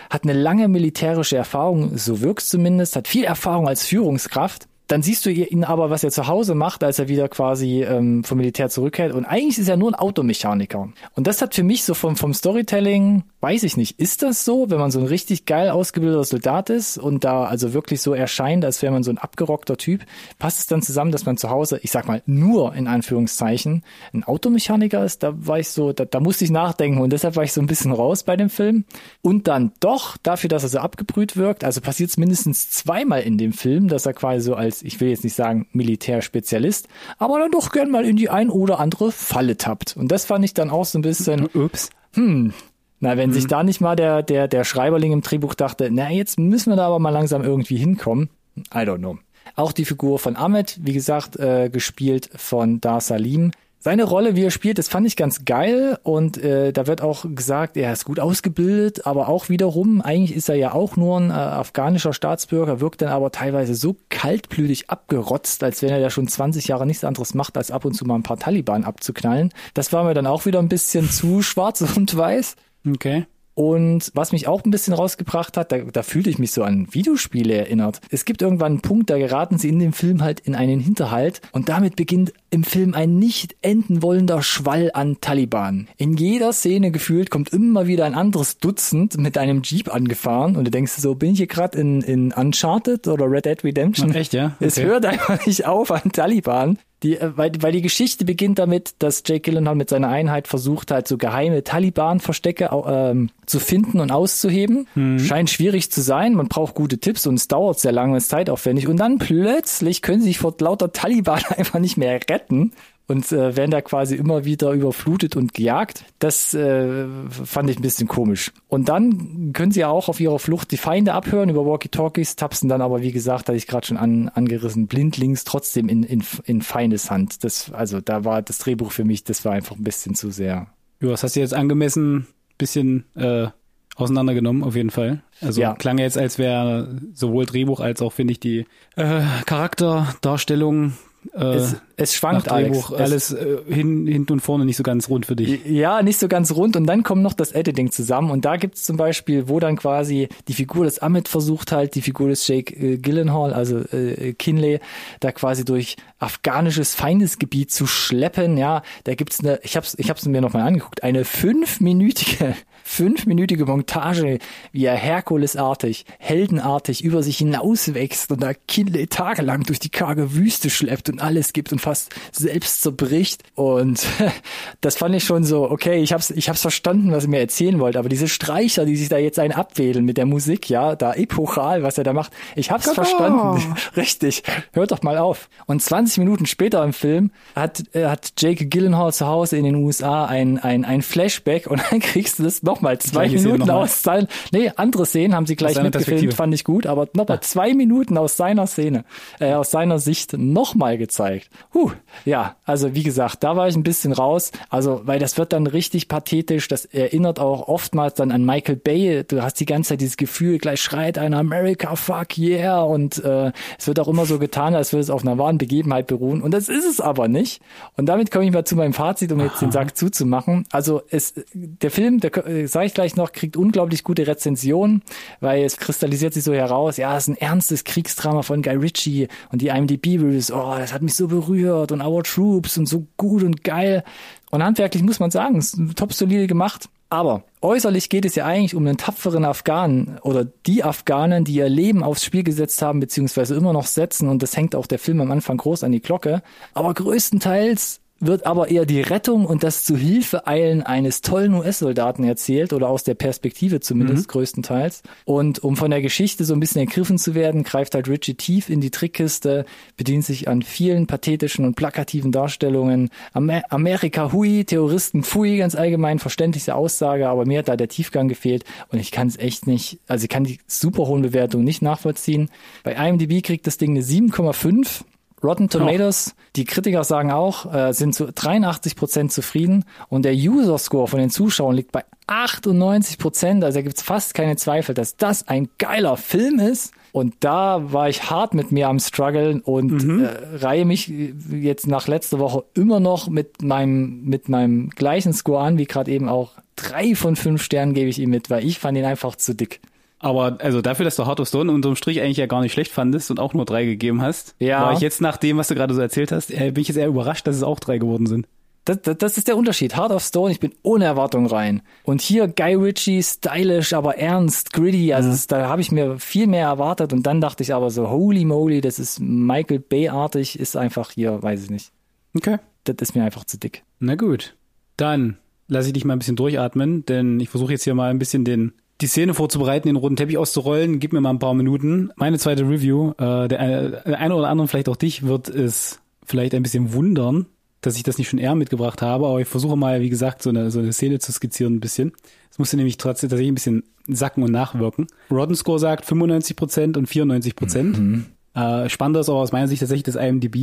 [0.09, 5.25] hat eine lange militärische Erfahrung, so wirkt's zumindest, hat viel Erfahrung als Führungskraft dann siehst
[5.25, 8.69] du ihn aber, was er zu Hause macht, als er wieder quasi ähm, vom Militär
[8.71, 9.15] zurückkehrt.
[9.15, 10.89] Und eigentlich ist er nur ein Automechaniker.
[11.15, 14.69] Und das hat für mich so vom, vom Storytelling, weiß ich nicht, ist das so,
[14.69, 18.65] wenn man so ein richtig geil ausgebildeter Soldat ist und da also wirklich so erscheint,
[18.65, 20.01] als wäre man so ein abgerockter Typ,
[20.41, 24.25] passt es dann zusammen, dass man zu Hause, ich sag mal, nur in Anführungszeichen ein
[24.25, 25.23] Automechaniker ist?
[25.23, 27.69] Da war ich so, da, da musste ich nachdenken und deshalb war ich so ein
[27.69, 28.85] bisschen raus bei dem Film.
[29.23, 33.39] Und dann doch, dafür, dass er so abgebrüht wirkt, also passiert es mindestens zweimal in
[33.39, 36.89] dem Film, dass er quasi so als ich will jetzt nicht sagen Militärspezialist,
[37.19, 39.97] aber dann doch gern mal in die ein oder andere Falle tappt.
[39.97, 42.53] Und das fand ich dann auch so ein bisschen, ups, hm,
[43.01, 43.35] na, wenn hm.
[43.35, 46.77] sich da nicht mal der, der, der Schreiberling im Drehbuch dachte, na, jetzt müssen wir
[46.77, 48.29] da aber mal langsam irgendwie hinkommen.
[48.75, 49.19] I don't know.
[49.57, 53.51] Auch die Figur von Ahmed, wie gesagt, äh, gespielt von Dar Salim,
[53.83, 57.25] seine Rolle, wie er spielt, das fand ich ganz geil und äh, da wird auch
[57.35, 61.31] gesagt, er ist gut ausgebildet, aber auch wiederum, eigentlich ist er ja auch nur ein
[61.31, 66.29] äh, afghanischer Staatsbürger, wirkt dann aber teilweise so kaltblütig abgerotzt, als wenn er ja schon
[66.29, 69.51] 20 Jahre nichts anderes macht, als ab und zu mal ein paar Taliban abzuknallen.
[69.73, 72.57] Das war mir dann auch wieder ein bisschen zu schwarz und weiß.
[72.87, 73.25] Okay.
[73.61, 76.87] Und was mich auch ein bisschen rausgebracht hat, da, da fühlte ich mich so an
[76.95, 78.01] Videospiele erinnert.
[78.09, 81.43] Es gibt irgendwann einen Punkt, da geraten sie in dem Film halt in einen Hinterhalt
[81.53, 85.89] und damit beginnt im Film ein nicht enden wollender Schwall an Taliban.
[85.99, 90.65] In jeder Szene gefühlt kommt immer wieder ein anderes Dutzend mit einem Jeep angefahren und
[90.65, 94.15] du denkst so, bin ich hier gerade in, in Uncharted oder Red Dead Redemption?
[94.15, 94.55] Echt, ja?
[94.57, 94.65] Okay.
[94.65, 96.79] Es hört einfach nicht auf an Taliban.
[97.03, 100.91] Die, äh, weil, weil die Geschichte beginnt damit, dass Jake Gyllenhaal mit seiner Einheit versucht
[100.91, 104.87] halt so geheime Taliban-Verstecke ähm, zu finden und auszuheben.
[104.95, 105.19] Mhm.
[105.19, 106.35] Scheint schwierig zu sein.
[106.35, 108.89] Man braucht gute Tipps und es dauert sehr lange, es ist zeitaufwendig.
[108.89, 112.73] Und dann plötzlich können sie sich vor lauter Taliban einfach nicht mehr retten
[113.11, 116.05] und äh, werden da quasi immer wieder überflutet und gejagt.
[116.21, 118.53] Das äh, fand ich ein bisschen komisch.
[118.69, 122.69] Und dann können sie ja auch auf ihrer Flucht die Feinde abhören über Walkie-Talkies, tapsen
[122.69, 126.63] dann aber, wie gesagt, hatte ich gerade schon an, angerissen, blindlings trotzdem in, in, in
[126.63, 127.43] Feindeshand.
[127.43, 130.69] Das, also da war das Drehbuch für mich, das war einfach ein bisschen zu sehr.
[131.01, 133.49] Ja, was hast du jetzt angemessen bisschen äh,
[133.97, 135.23] auseinandergenommen, auf jeden Fall.
[135.41, 135.75] Also ja.
[135.75, 140.93] klang jetzt, als wäre sowohl Drehbuch als auch, finde ich, die äh, Charakterdarstellung
[141.35, 142.93] Äh, es, es schwankt Alex.
[142.93, 145.65] alles äh, hin, hinten und vorne nicht so ganz rund für dich.
[145.67, 146.75] Ja, nicht so ganz rund.
[146.77, 148.31] Und dann kommt noch das Editing zusammen.
[148.31, 152.03] Und da gibt's zum Beispiel, wo dann quasi die Figur des Amit versucht halt, die
[152.03, 154.81] Figur des Jake äh, Gyllenhaal, also äh, Kinley,
[155.21, 158.57] da quasi durch afghanisches Feindesgebiet zu schleppen.
[158.57, 162.55] Ja, da gibt's eine, ich hab's, ich hab's mir nochmal angeguckt, eine fünfminütige
[162.91, 164.39] fünfminütige Montage,
[164.73, 170.71] wie er Herkulesartig, heldenartig über sich hinauswächst und da Kinley tagelang durch die karge Wüste
[170.71, 173.43] schleppt und alles gibt und fast selbst zerbricht.
[173.55, 174.07] Und
[174.81, 177.79] das fand ich schon so, okay, ich hab's, ich hab's verstanden, was er mir erzählen
[177.81, 181.15] wollte, aber diese Streicher, die sich da jetzt ein abwählen mit der Musik, ja, da
[181.15, 182.95] epochal, was er da macht, ich hab's genau.
[182.95, 183.77] verstanden.
[183.97, 184.43] Richtig.
[184.73, 185.49] Hört doch mal auf.
[185.67, 189.75] Und 20 Minuten später im Film hat, äh, hat Jake Gyllenhaal zu Hause in den
[189.75, 194.03] USA ein, ein, ein Flashback und dann kriegst du das nochmal zwei Minuten noch aus
[194.03, 197.41] seinen, nee, andere Szenen haben sie gleich mitgefilmt, fand ich gut, aber nochmal ah.
[197.41, 199.05] zwei Minuten aus seiner Szene,
[199.41, 201.51] äh, aus seiner Sicht nochmal gezeigt.
[201.75, 201.80] Huh,
[202.25, 205.67] ja, also wie gesagt, da war ich ein bisschen raus, also, weil das wird dann
[205.67, 210.01] richtig pathetisch, das erinnert auch oftmals dann an Michael Bay, du hast die ganze Zeit
[210.01, 214.39] dieses Gefühl, gleich schreit einer America, fuck yeah, und äh, es wird auch immer so
[214.39, 217.63] getan, als würde es auf einer wahren Begebenheit beruhen, und das ist es aber nicht.
[217.97, 219.67] Und damit komme ich mal zu meinem Fazit, um jetzt Aha.
[219.67, 220.67] den Sack zuzumachen.
[220.73, 222.31] Also es, der Film, der
[222.69, 225.03] sage ich gleich noch, kriegt unglaublich gute Rezensionen,
[225.41, 229.29] weil es kristallisiert sich so heraus, ja, es ist ein ernstes Kriegsdrama von Guy Ritchie
[229.51, 233.43] und die IMDb-Reviews, oh, das hat mich so berührt und Our Troops und so gut
[233.43, 234.05] und geil.
[234.51, 236.89] Und handwerklich muss man sagen, ist top solide gemacht.
[237.13, 241.69] Aber äußerlich geht es ja eigentlich um einen tapferen Afghanen oder die Afghanen, die ihr
[241.69, 244.29] Leben aufs Spiel gesetzt haben, beziehungsweise immer noch setzen.
[244.29, 246.43] Und das hängt auch der Film am Anfang groß an die Glocke.
[246.73, 252.25] Aber größtenteils wird aber eher die Rettung und das zu Hilfe eilen eines tollen US-Soldaten
[252.25, 254.33] erzählt oder aus der Perspektive zumindest mhm.
[254.33, 255.03] größtenteils.
[255.25, 258.69] Und um von der Geschichte so ein bisschen ergriffen zu werden, greift halt Richie tief
[258.69, 259.65] in die Trickkiste,
[259.97, 263.09] bedient sich an vielen pathetischen und plakativen Darstellungen.
[263.33, 268.29] Amer Amerika hui, Terroristen pfui, ganz allgemein verständliche Aussage, aber mir hat da der Tiefgang
[268.29, 271.83] gefehlt und ich kann es echt nicht, also ich kann die super hohen Bewertungen nicht
[271.83, 272.51] nachvollziehen.
[272.83, 275.05] Bei IMDb kriegt das Ding eine 7,5
[275.43, 276.43] Rotten Tomatoes, oh.
[276.57, 281.19] die Kritiker sagen auch, äh, sind zu 83 Prozent zufrieden und der User Score von
[281.19, 283.65] den Zuschauern liegt bei 98 Prozent.
[283.65, 286.93] Also da gibt's fast keine Zweifel, dass das ein geiler Film ist.
[287.13, 290.25] Und da war ich hart mit mir am struggeln und mhm.
[290.25, 291.13] äh, reihe mich
[291.51, 296.11] jetzt nach letzter Woche immer noch mit meinem mit meinem gleichen Score an, wie gerade
[296.11, 296.53] eben auch.
[296.77, 299.81] Drei von fünf Sternen gebe ich ihm mit, weil ich fand ihn einfach zu dick.
[300.21, 302.93] Aber also dafür, dass du Heart of Stone unterm Strich eigentlich ja gar nicht schlecht
[302.93, 304.83] fandest und auch nur drei gegeben hast, ja.
[304.83, 306.99] war ich jetzt nach dem, was du gerade so erzählt hast, äh, bin ich jetzt
[306.99, 308.47] eher überrascht, dass es auch drei geworden sind.
[308.85, 309.97] Das, das, das ist der Unterschied.
[309.97, 311.83] Heart of Stone, ich bin ohne Erwartung rein.
[312.05, 315.13] Und hier Guy Ritchie, stylish, aber ernst, gritty.
[315.13, 315.35] Also ja.
[315.35, 317.13] es, da habe ich mir viel mehr erwartet.
[317.13, 321.43] Und dann dachte ich aber so, holy moly, das ist Michael Bay-artig, ist einfach hier,
[321.43, 321.93] weiß ich nicht.
[322.37, 322.59] Okay.
[322.85, 323.85] Das ist mir einfach zu dick.
[323.99, 324.57] Na gut.
[324.97, 325.37] Dann
[325.69, 328.45] lasse ich dich mal ein bisschen durchatmen, denn ich versuche jetzt hier mal ein bisschen
[328.45, 331.01] den die Szene vorzubereiten, den roten Teppich auszurollen.
[331.01, 332.11] Gib mir mal ein paar Minuten.
[332.17, 336.55] Meine zweite Review, äh, der, der eine oder andere, vielleicht auch dich, wird es vielleicht
[336.55, 337.47] ein bisschen wundern,
[337.81, 340.51] dass ich das nicht schon eher mitgebracht habe, aber ich versuche mal, wie gesagt, so
[340.51, 342.13] eine, so eine Szene zu skizzieren ein bisschen.
[342.51, 345.07] Es musste nämlich trotzdem tatsächlich ein bisschen sacken und nachwirken.
[345.31, 347.83] Rodden Score sagt 95% und 94%.
[347.83, 348.27] Mhm.
[348.55, 350.57] Äh, spannender ist auch aus meiner Sicht tatsächlich das IMDb.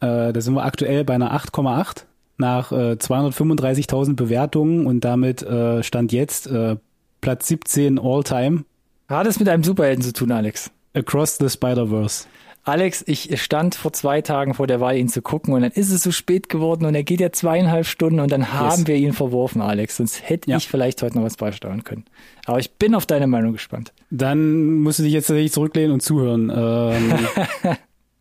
[0.00, 2.04] Äh, da sind wir aktuell bei einer 8,8
[2.36, 6.76] nach äh, 235.000 Bewertungen und damit äh, stand jetzt äh,
[7.24, 8.66] Platz 17 All-Time.
[9.08, 10.70] Hat es mit einem Superhelden zu tun, Alex?
[10.92, 12.26] Across the Spider-Verse.
[12.64, 15.90] Alex, ich stand vor zwei Tagen vor der Wahl, ihn zu gucken und dann ist
[15.90, 18.86] es so spät geworden und er geht ja zweieinhalb Stunden und dann haben yes.
[18.86, 19.96] wir ihn verworfen, Alex.
[19.96, 20.58] Sonst hätte ja.
[20.58, 22.04] ich vielleicht heute noch was beisteuern können.
[22.44, 23.94] Aber ich bin auf deine Meinung gespannt.
[24.10, 26.52] Dann musst du dich jetzt tatsächlich zurücklehnen und zuhören.
[26.54, 27.14] Ähm,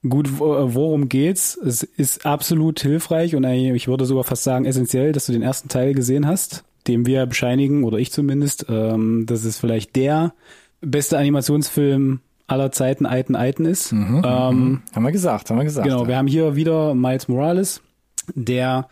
[0.09, 1.57] gut, worum geht's?
[1.57, 5.67] Es ist absolut hilfreich und ich würde sogar fast sagen essentiell, dass du den ersten
[5.67, 10.33] Teil gesehen hast dem wir bescheinigen, oder ich zumindest, ähm, dass es vielleicht der
[10.81, 13.93] beste Animationsfilm aller Zeiten Eiten Eiten ist.
[13.93, 15.87] Mhm, mhm, ähm, haben wir gesagt, haben wir gesagt.
[15.87, 16.07] Genau, ja.
[16.07, 17.81] wir haben hier wieder Miles Morales,
[18.35, 18.87] der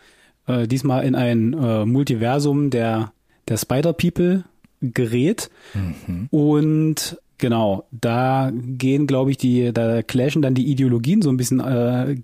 [0.46, 3.12] äh, diesmal in ein äh, Multiversum der,
[3.48, 4.44] der Spider-People
[4.80, 5.50] gerät.
[5.74, 6.28] Mhm.
[6.30, 11.60] Und genau, da gehen, glaube ich, die, da clashen dann die Ideologien so ein bisschen
[11.60, 12.16] äh,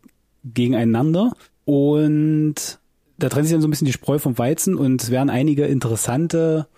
[0.44, 1.32] gegeneinander.
[1.64, 2.78] Und
[3.18, 5.66] da trennt sich dann so ein bisschen die Spreu vom Weizen und es werden einige
[5.66, 6.68] interessante,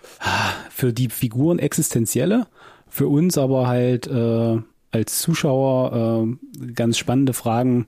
[0.69, 2.47] für die Figuren existenzielle,
[2.89, 4.57] für uns aber halt äh,
[4.91, 7.87] als Zuschauer äh, ganz spannende Fragen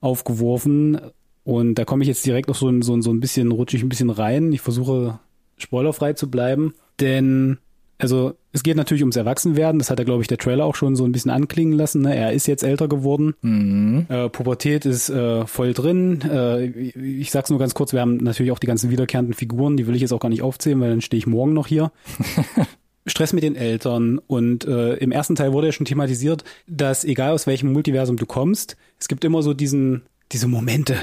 [0.00, 1.00] aufgeworfen.
[1.44, 3.88] Und da komme ich jetzt direkt noch so, so, so ein bisschen, rutsche ich ein
[3.88, 4.52] bisschen rein.
[4.52, 5.20] Ich versuche
[5.56, 7.58] spoilerfrei zu bleiben, denn
[7.98, 9.78] also es geht natürlich ums Erwachsenwerden.
[9.78, 12.02] Das hat er, glaube ich, der Trailer auch schon so ein bisschen anklingen lassen.
[12.02, 12.14] Ne?
[12.14, 13.34] Er ist jetzt älter geworden.
[13.42, 14.06] Mhm.
[14.08, 16.20] Äh, Pubertät ist äh, voll drin.
[16.22, 19.86] Äh, ich sag's nur ganz kurz, wir haben natürlich auch die ganzen wiederkehrenden Figuren, die
[19.86, 21.92] will ich jetzt auch gar nicht aufzählen, weil dann stehe ich morgen noch hier.
[23.06, 27.32] Stress mit den Eltern und äh, im ersten Teil wurde ja schon thematisiert, dass egal
[27.32, 30.02] aus welchem Multiversum du kommst, es gibt immer so diesen,
[30.32, 30.96] diese Momente,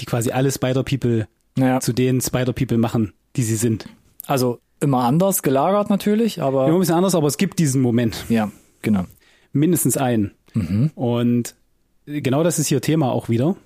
[0.00, 1.80] die quasi alle Spider-People Ja.
[1.80, 3.86] zu den Spider-People machen, die sie sind.
[4.26, 8.24] Also immer anders gelagert natürlich, aber Immer ein bisschen anders, aber es gibt diesen Moment.
[8.28, 8.50] ja,
[8.82, 9.04] genau.
[9.52, 10.32] mindestens einen.
[10.94, 11.54] Und
[12.06, 13.56] genau das ist hier Thema auch wieder.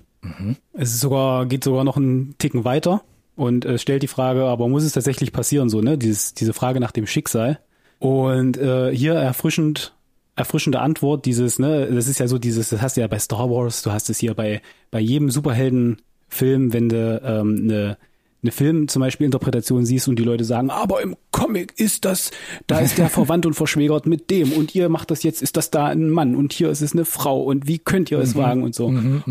[0.73, 3.03] Es ist sogar, geht sogar noch einen Ticken weiter
[3.35, 5.97] und äh, stellt die Frage, aber muss es tatsächlich passieren, so, ne?
[5.97, 7.59] Dieses, diese Frage nach dem Schicksal.
[7.99, 9.93] Und äh, hier erfrischend,
[10.35, 13.49] erfrischende Antwort, dieses, ne, das ist ja so dieses, das hast du ja bei Star
[13.49, 17.97] Wars, du hast es hier bei, bei jedem Superheldenfilm, wenn du ähm, eine
[18.41, 22.31] eine Film zum Beispiel Interpretation siehst und die Leute sagen, aber im Comic ist das,
[22.67, 25.71] da ist der verwandt und verschwägert mit dem und ihr macht das jetzt, ist das
[25.71, 28.63] da ein Mann und hier ist es eine Frau und wie könnt ihr es wagen
[28.63, 28.87] und so.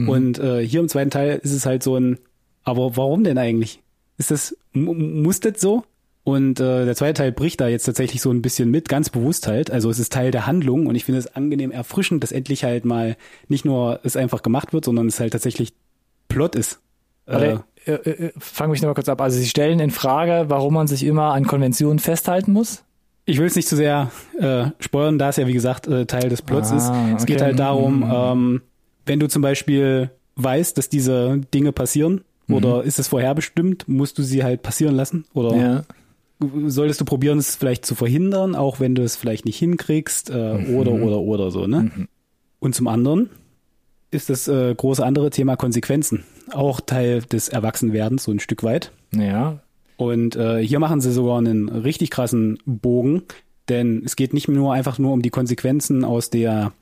[0.09, 2.19] und äh, hier im zweiten Teil ist es halt so ein,
[2.65, 3.81] aber warum denn eigentlich?
[4.19, 5.85] Ist das, mu- muss das so?
[6.25, 9.47] Und äh, der zweite Teil bricht da jetzt tatsächlich so ein bisschen mit, ganz bewusst
[9.47, 9.71] halt.
[9.71, 12.85] Also es ist Teil der Handlung und ich finde es angenehm erfrischend, dass endlich halt
[12.85, 13.17] mal
[13.49, 15.73] nicht nur es einfach gemacht wird, sondern es halt tatsächlich
[16.29, 16.81] Plot ist.
[17.29, 19.21] Äh, Warte, äh, äh, fang mich noch mal kurz ab.
[19.21, 22.83] Also Sie stellen in Frage, warum man sich immer an Konventionen festhalten muss?
[23.27, 26.31] Ich will es nicht zu sehr äh, spoilern, da es ja wie gesagt äh, Teil
[26.31, 26.93] des Plots Ah, ist.
[27.21, 27.45] Es geht okay.
[27.47, 28.11] halt darum, Mhm.
[28.11, 28.63] ähm,
[29.05, 32.55] wenn du zum Beispiel weißt, dass diese Dinge passieren, Mhm.
[32.55, 35.27] oder ist es vorherbestimmt, musst du sie halt passieren lassen?
[35.35, 35.83] Oder Ja.
[36.69, 40.55] solltest du probieren, es vielleicht zu verhindern, auch wenn du es vielleicht nicht hinkriegst, äh,
[40.55, 40.75] Mhm.
[40.75, 41.91] oder, oder, oder so, ne?
[42.61, 43.29] Und zum anderen
[44.11, 46.25] ist das äh, große andere Thema Konsequenzen.
[46.53, 48.93] Auch Teil des Erwachsenwerdens, so ein Stück weit.
[49.13, 49.61] Ja.
[49.97, 53.25] Und äh, hier machen sie sogar einen richtig krassen Bogen,
[53.69, 56.73] denn es geht nicht nur einfach nur um die Konsequenzen aus der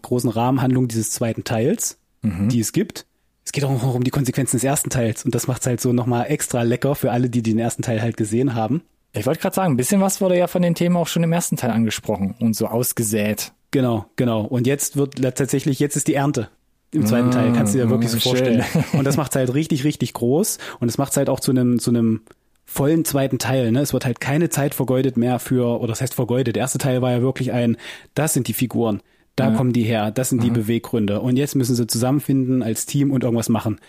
[0.00, 3.04] großen Rahmenhandlung dieses zweiten Teils, die es gibt.
[3.44, 5.80] Es geht auch noch um die Konsequenzen des ersten Teils und das macht es halt
[5.80, 8.82] so nochmal extra lecker für alle, die den ersten Teil halt gesehen haben.
[9.12, 11.32] Ich wollte gerade sagen, ein bisschen was wurde ja von den Themen auch schon im
[11.32, 13.52] ersten Teil angesprochen und so ausgesät.
[13.72, 14.42] Genau, genau.
[14.42, 16.48] Und jetzt wird tatsächlich, jetzt ist die Ernte.
[16.92, 18.64] Im zweiten Teil kannst du dir wirklich so Ah, vorstellen.
[18.92, 20.58] Und das macht halt richtig, richtig groß.
[20.78, 22.20] Und es macht es halt auch zu einem, zu einem
[22.66, 23.72] vollen zweiten Teil.
[23.72, 23.80] Ne?
[23.80, 26.56] Es wird halt keine Zeit vergeudet mehr für, oder das heißt vergeudet.
[26.56, 27.76] Der erste Teil war ja wirklich ein,
[28.14, 29.00] das sind die Figuren.
[29.34, 31.20] Da kommen die her, das sind die Beweggründe.
[31.22, 33.80] Und jetzt müssen sie zusammenfinden als Team und irgendwas machen.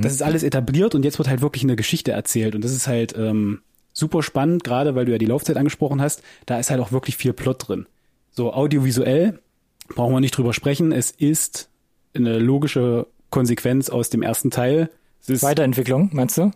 [0.00, 2.54] Das ist alles etabliert und jetzt wird halt wirklich eine Geschichte erzählt.
[2.54, 6.22] Und das ist halt ähm, super spannend, gerade weil du ja die Laufzeit angesprochen hast.
[6.46, 7.86] Da ist halt auch wirklich viel Plot drin.
[8.30, 9.40] So audiovisuell
[9.88, 10.92] brauchen wir nicht drüber sprechen.
[10.92, 11.68] Es ist
[12.14, 14.90] eine logische Konsequenz aus dem ersten Teil.
[15.20, 16.50] Es ist, Weiterentwicklung, meinst du?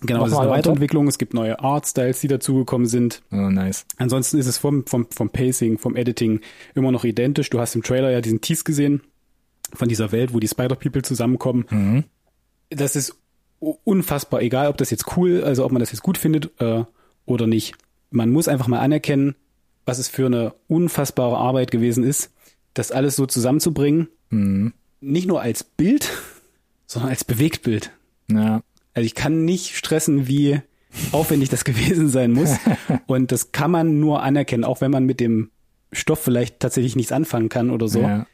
[0.00, 0.50] genau, es ist eine?
[0.50, 1.08] Weiterentwicklung.
[1.08, 3.22] Es gibt neue Artstyles, die dazugekommen sind.
[3.30, 3.84] Oh, nice.
[3.98, 6.40] Ansonsten ist es vom, vom, vom Pacing, vom Editing
[6.74, 7.50] immer noch identisch.
[7.50, 9.02] Du hast im Trailer ja diesen Tease gesehen
[9.74, 12.04] von dieser Welt, wo die Spider-People zusammenkommen.
[12.70, 13.16] Das ist
[13.84, 16.84] unfassbar, egal ob das jetzt cool, also ob man das jetzt gut findet äh,
[17.24, 17.74] oder nicht.
[18.10, 19.34] Man muss einfach mal anerkennen,
[19.86, 22.32] was es für eine unfassbare Arbeit gewesen ist,
[22.74, 24.08] das alles so zusammenzubringen.
[25.02, 26.10] Nicht nur als Bild,
[26.86, 27.90] sondern als Bewegtbild.
[28.30, 28.62] Ja.
[28.94, 30.60] Also ich kann nicht stressen, wie
[31.12, 32.56] aufwendig das gewesen sein muss.
[33.06, 35.50] Und das kann man nur anerkennen, auch wenn man mit dem
[35.92, 38.00] Stoff vielleicht tatsächlich nichts anfangen kann oder so.
[38.00, 38.26] ja.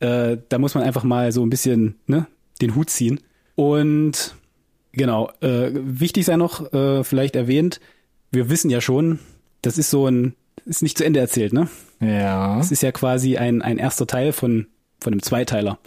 [0.00, 2.26] Äh, da muss man einfach mal so ein bisschen ne,
[2.60, 3.20] den Hut ziehen.
[3.54, 4.34] Und
[4.92, 7.80] genau, äh, wichtig sei noch, äh, vielleicht erwähnt,
[8.32, 9.20] wir wissen ja schon,
[9.62, 11.68] das ist so ein, ist nicht zu Ende erzählt, ne?
[12.00, 12.56] Ja.
[12.56, 14.66] Das ist ja quasi ein, ein erster Teil von,
[15.00, 15.78] von einem Zweiteiler.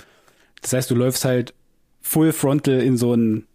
[0.65, 1.54] Das heißt, du läufst halt
[2.01, 3.45] full frontal in so einen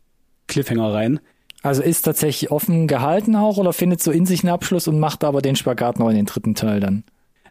[0.47, 1.19] Cliffhanger rein.
[1.63, 5.25] Also ist tatsächlich offen gehalten auch oder findet so in sich einen Abschluss und macht
[5.25, 7.03] aber den Spagat noch in den dritten Teil dann?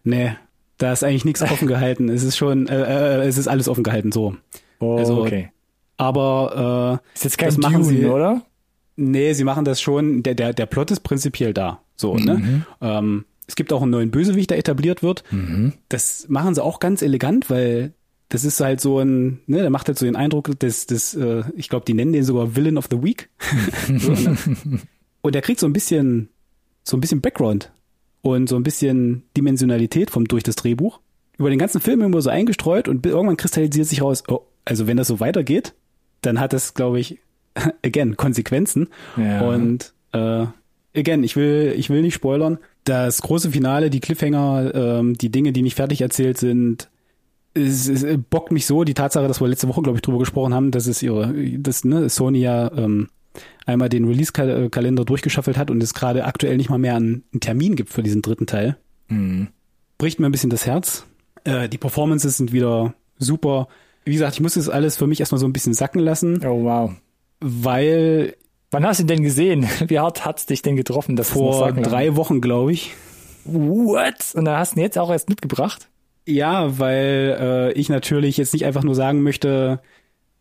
[0.06, 0.32] Nee,
[0.78, 2.08] da ist eigentlich nichts offen gehalten.
[2.08, 4.36] Es ist schon, äh, äh, es ist alles offen gehalten, so.
[4.80, 5.52] Oh, Also, okay.
[5.98, 8.42] Aber äh, Ist jetzt kein das machen Dune, sie- oder?
[8.96, 10.24] nee, sie machen das schon.
[10.24, 11.82] Der, der, der Plot ist prinzipiell da.
[11.98, 12.64] So, ne?
[12.80, 15.26] Ähm, es gibt auch einen neuen Bösewicht, der etabliert wird.
[15.90, 17.92] Das machen sie auch ganz elegant, weil
[18.30, 21.44] das ist halt so ein, ne, der macht halt so den Eindruck, dass das, äh,
[21.56, 23.30] ich glaube, die nennen den sogar Villain of the Week.
[23.98, 24.38] so, ne?
[25.22, 26.30] Und der kriegt so ein bisschen,
[26.84, 27.72] so ein bisschen Background
[28.22, 31.00] und so ein bisschen Dimensionalität vom durch das Drehbuch.
[31.38, 34.98] Über den ganzen Film immer so eingestreut und irgendwann kristallisiert sich raus, oh, also wenn
[34.98, 35.74] das so weitergeht,
[36.22, 37.18] dann hat das, glaube ich,
[37.84, 38.90] again, Konsequenzen.
[39.18, 39.42] Ja.
[39.42, 40.46] Und äh,
[40.96, 42.60] again, ich will, ich will nicht spoilern.
[42.84, 46.90] Das große Finale, die Cliffhanger, ähm, die Dinge, die nicht fertig erzählt sind,
[47.54, 50.54] es, es bockt mich so, die Tatsache, dass wir letzte Woche, glaube ich, drüber gesprochen
[50.54, 53.10] haben, dass es ihre, dass ne, Sony ja ähm,
[53.66, 57.76] einmal den Release-Kalender durchgeschaffelt hat und es gerade aktuell nicht mal mehr einen, einen Termin
[57.76, 58.78] gibt für diesen dritten Teil.
[59.08, 59.48] Mhm.
[59.98, 61.06] Bricht mir ein bisschen das Herz.
[61.44, 63.68] Äh, die Performances sind wieder super.
[64.06, 66.46] Wie gesagt, ich muss das alles für mich erstmal so ein bisschen sacken lassen.
[66.46, 66.92] Oh wow.
[67.40, 68.36] Weil.
[68.72, 69.68] Wann hast du ihn denn gesehen?
[69.88, 71.16] Wie hart hat's dich denn getroffen?
[71.16, 72.94] Dass vor drei Wochen, glaube ich.
[73.46, 74.36] What?
[74.36, 75.90] Und dann hast du ihn jetzt auch erst mitgebracht?
[76.26, 79.82] Ja, weil äh, ich natürlich jetzt nicht einfach nur sagen möchte,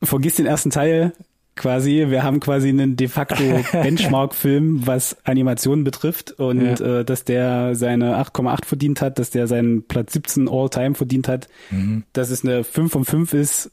[0.02, 1.12] vergiss den ersten Teil
[1.56, 2.06] quasi.
[2.08, 7.00] Wir haben quasi einen de facto Benchmark-Film, was Animationen betrifft und ja.
[7.00, 11.48] äh, dass der seine 8,8 verdient hat, dass der seinen Platz 17 All-Time verdient hat,
[11.70, 12.04] mhm.
[12.12, 13.72] dass es eine 5 von 5 ist,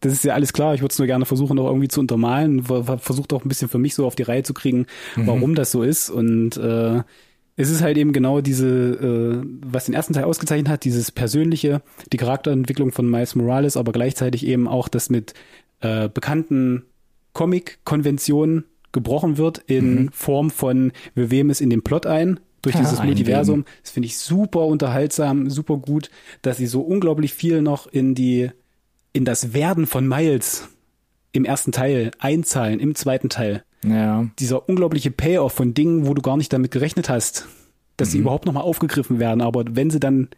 [0.00, 0.74] das ist ja alles klar.
[0.74, 2.62] Ich würde es nur gerne versuchen, noch irgendwie zu untermalen.
[2.62, 5.26] Versucht auch ein bisschen für mich so auf die Reihe zu kriegen, mhm.
[5.26, 7.02] warum das so ist und äh,
[7.58, 11.82] es ist halt eben genau diese, äh, was den ersten Teil ausgezeichnet hat, dieses persönliche,
[12.12, 15.34] die Charakterentwicklung von Miles Morales, aber gleichzeitig eben auch das mit
[15.80, 16.84] äh, bekannten
[17.32, 20.12] Comic-Konventionen gebrochen wird in mhm.
[20.12, 23.64] Form von, wir weben es in den Plot ein, durch ja, dieses Multiversum.
[23.82, 26.10] Das finde ich super unterhaltsam, super gut,
[26.42, 28.50] dass sie so unglaublich viel noch in die,
[29.12, 30.68] in das Werden von Miles
[31.32, 33.64] im ersten Teil einzahlen, im zweiten Teil.
[33.84, 34.26] Ja.
[34.38, 37.46] Dieser unglaubliche Payoff von Dingen, wo du gar nicht damit gerechnet hast,
[37.96, 38.12] dass mhm.
[38.12, 39.40] sie überhaupt nochmal aufgegriffen werden.
[39.40, 40.28] Aber wenn sie dann,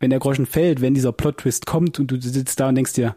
[0.00, 3.14] wenn der Groschen fällt, wenn dieser Plot-Twist kommt und du sitzt da und denkst dir,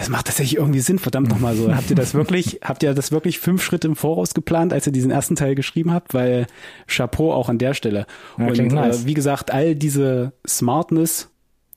[0.00, 1.74] es macht tatsächlich irgendwie Sinn, verdammt nochmal so.
[1.74, 4.92] habt ihr das wirklich, habt ihr das wirklich fünf Schritte im Voraus geplant, als ihr
[4.92, 6.14] diesen ersten Teil geschrieben habt?
[6.14, 6.46] Weil
[6.86, 8.06] Chapeau auch an der Stelle.
[8.38, 9.06] Ja, und äh, nice.
[9.06, 11.30] wie gesagt, all diese Smartness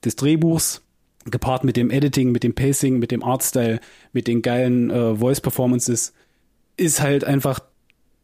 [0.05, 0.83] des Drehbuchs,
[1.25, 3.79] gepaart mit dem Editing, mit dem Pacing, mit dem Artstyle,
[4.13, 6.13] mit den geilen äh, Voice-Performances,
[6.81, 7.59] ist halt einfach,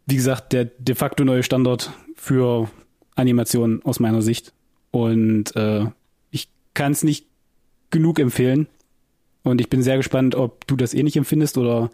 [0.07, 2.69] wie gesagt, der de facto neue Standard für
[3.15, 4.53] Animationen aus meiner Sicht.
[4.91, 5.85] Und äh,
[6.31, 7.27] ich kann es nicht
[7.91, 8.67] genug empfehlen.
[9.43, 11.91] Und ich bin sehr gespannt, ob du das ähnlich eh empfindest oder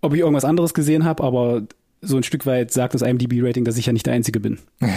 [0.00, 1.62] ob ich irgendwas anderes gesehen habe, aber
[2.00, 4.58] so ein Stück weit sagt das IMDb-Rating, dass ich ja nicht der Einzige bin.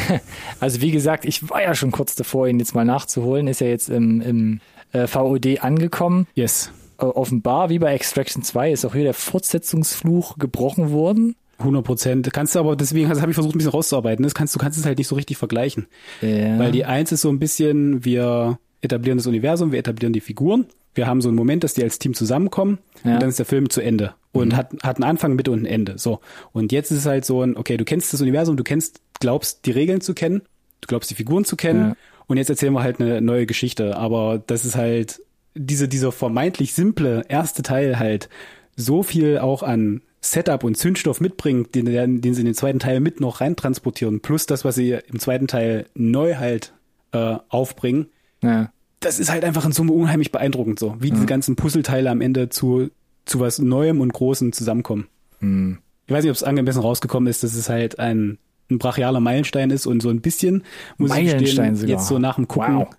[0.59, 3.47] Also wie gesagt, ich war ja schon kurz davor, ihn jetzt mal nachzuholen.
[3.47, 4.59] Ist ja jetzt im, im
[4.91, 6.27] äh, VOD angekommen.
[6.35, 6.71] Yes.
[6.99, 11.35] Äh, offenbar, wie bei Extraction 2, ist auch hier der Fortsetzungsfluch gebrochen worden.
[11.59, 12.33] 100 Prozent.
[12.33, 14.23] Kannst du aber, deswegen habe ich versucht, ein bisschen rauszuarbeiten.
[14.23, 15.87] Das kannst, du kannst es halt nicht so richtig vergleichen.
[16.21, 16.57] Ja.
[16.57, 20.67] Weil die Eins ist so ein bisschen, wir etablieren das Universum, wir etablieren die Figuren.
[20.95, 23.13] Wir haben so einen Moment, dass die als Team zusammenkommen ja.
[23.13, 24.13] und dann ist der Film zu Ende.
[24.31, 24.57] Und mhm.
[24.57, 25.97] hat, hat einen Anfang, Mitte und ein Ende.
[25.97, 26.19] So.
[26.53, 29.65] Und jetzt ist es halt so ein, okay, du kennst das Universum, du kennst, glaubst,
[29.65, 30.41] die Regeln zu kennen,
[30.81, 31.89] du glaubst, die Figuren zu kennen.
[31.89, 31.95] Ja.
[32.27, 33.97] Und jetzt erzählen wir halt eine neue Geschichte.
[33.97, 35.21] Aber das ist halt
[35.59, 38.29] diese, dieser vermeintlich simple erste Teil halt
[38.75, 41.85] so viel auch an Setup und Zündstoff mitbringt, den,
[42.21, 45.47] den sie in den zweiten Teil mit noch reintransportieren, plus das, was sie im zweiten
[45.47, 46.73] Teil neu halt
[47.11, 48.07] äh, aufbringen.
[48.41, 48.71] Ja.
[49.01, 51.13] Das ist halt einfach in Summe unheimlich beeindruckend so, wie ja.
[51.13, 52.89] diese ganzen Puzzleteile am Ende zu,
[53.25, 55.07] zu was Neuem und Großem zusammenkommen.
[55.39, 55.79] Mhm.
[56.07, 58.39] Ich weiß nicht, ob es angemessen rausgekommen ist, dass es halt ein,
[58.69, 60.63] ein brachialer Meilenstein ist und so ein bisschen
[60.97, 61.97] muss Meilenstein ich gestehen, sogar.
[61.97, 62.89] jetzt so nach dem Gucken wow.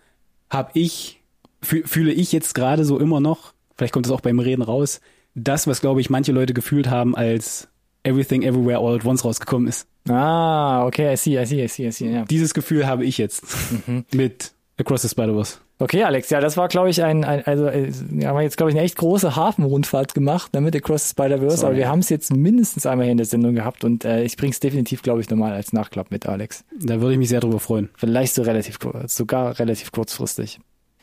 [0.48, 1.19] habe ich
[1.62, 5.00] fühle ich jetzt gerade so immer noch, vielleicht kommt es auch beim Reden raus,
[5.34, 7.68] das, was glaube ich manche Leute gefühlt haben, als
[8.02, 9.86] Everything Everywhere All at Once rausgekommen ist.
[10.08, 12.24] Ah, okay, I see, I see, I see, I see, ja.
[12.24, 13.44] Dieses Gefühl habe ich jetzt
[13.86, 14.04] mhm.
[14.12, 15.58] mit Across the Spider-Verse.
[15.78, 18.70] Okay, Alex, ja, das war, glaube ich, ein, ein also äh, wir haben jetzt, glaube
[18.70, 22.34] ich, eine echt große Hafenrundfahrt gemacht, damit Across the Spider-Verse, aber wir haben es jetzt
[22.34, 25.52] mindestens einmal hier in der Sendung gehabt und äh, ich bring's definitiv, glaube ich, nochmal
[25.52, 26.64] als Nachklapp mit, Alex.
[26.78, 27.88] Da würde ich mich sehr drüber freuen.
[27.96, 30.60] Vielleicht so relativ, sogar relativ kurzfristig.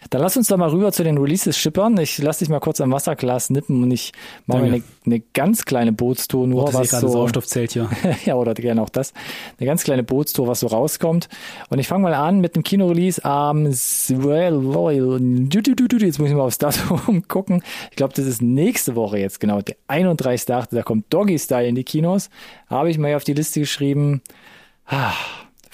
[0.10, 1.98] Dann lass uns doch mal rüber zu den Releases schippern.
[1.98, 4.12] Ich lass dich mal kurz am Wasserglas nippen und ich
[4.46, 7.90] mache mir eine, eine, ganz kleine Bootstour nur, oh, was so Sauerstoffzelt hier.
[8.26, 9.14] ja, oder gerne auch das.
[9.60, 11.28] Eine ganz kleine Bootstour, was so rauskommt.
[11.70, 14.10] Und ich fange mal an mit dem Kinorelease am jetzt
[16.20, 17.64] muss ich mal aufs Datum gucken.
[17.90, 20.68] Ich glaube, das ist nächste Woche jetzt genau, der 31.8.
[20.72, 22.30] Da kommt Doggy Style in die Kinos.
[22.68, 24.22] Habe ich mal auf die Liste geschrieben.
[24.86, 25.14] Ah,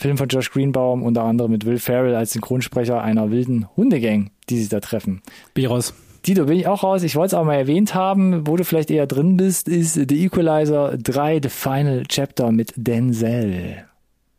[0.04, 4.60] Film von Josh Greenbaum, unter anderem mit Will Ferrell als Synchronsprecher einer wilden Hundegang, die
[4.60, 5.22] sich da treffen.
[5.54, 5.93] Bin ich raus.
[6.28, 7.04] Dito, bin ich auch raus.
[7.04, 10.26] Ich wollte es auch mal erwähnt haben, wo du vielleicht eher drin bist, ist The
[10.26, 13.86] Equalizer 3, The Final Chapter mit Denzel.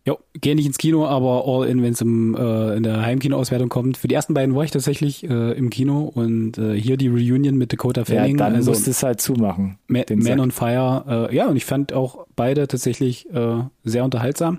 [0.07, 3.97] Jo, gehe nicht ins Kino, aber all in, wenn es äh, in der Heimkinoauswertung kommt.
[3.97, 7.57] Für die ersten beiden war ich tatsächlich äh, im Kino und äh, hier die Reunion
[7.57, 8.37] mit Dakota Fanning.
[8.37, 9.79] Ja, dann also, musst es halt zumachen.
[9.87, 11.31] Ma Man on Fire.
[11.31, 14.59] Äh, ja, und ich fand auch beide tatsächlich äh, sehr unterhaltsam.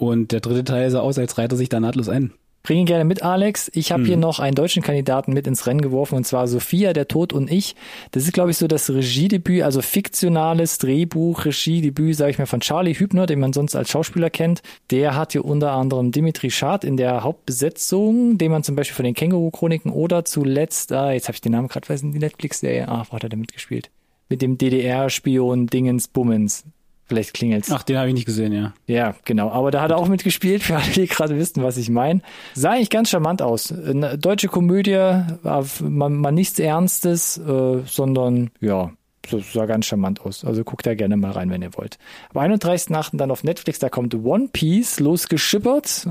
[0.00, 2.32] Und der dritte Teil sah aus, als reiht er sich da nahtlos ein.
[2.62, 3.70] Bring ihn gerne mit, Alex.
[3.74, 4.06] Ich habe hm.
[4.06, 7.50] hier noch einen deutschen Kandidaten mit ins Rennen geworfen, und zwar Sophia, der Tod und
[7.50, 7.76] ich.
[8.10, 12.60] Das ist, glaube ich, so das Regiedebüt, also fiktionales Drehbuch, Regiedebüt, sage ich mal, von
[12.60, 14.62] Charlie Hübner, den man sonst als Schauspieler kennt.
[14.90, 19.04] Der hat hier unter anderem Dimitri Schad in der Hauptbesetzung, den man zum Beispiel von
[19.04, 23.04] den Känguru-Chroniken oder zuletzt, ah, jetzt habe ich den Namen gerade vergessen, die Netflix-Serie, ah,
[23.10, 23.90] wo hat er da mitgespielt?
[24.30, 26.64] Mit dem DDR-Spion Dingens Bummens
[27.10, 27.72] Vielleicht klingelt's.
[27.72, 28.72] Ach, den habe ich nicht gesehen, ja.
[28.86, 29.50] Ja, genau.
[29.50, 32.22] Aber da hat er auch mitgespielt, für alle, die gerade wissen, was ich meine.
[32.54, 33.72] Sah eigentlich ganz charmant aus.
[33.72, 38.92] Eine deutsche Komödie, war mal, nichts Ernstes, äh, sondern ja,
[39.28, 40.44] so sah ganz charmant aus.
[40.44, 41.98] Also guckt da gerne mal rein, wenn ihr wollt.
[42.32, 43.16] Am 31.8.
[43.16, 46.06] dann auf Netflix, da kommt One Piece losgeschippert.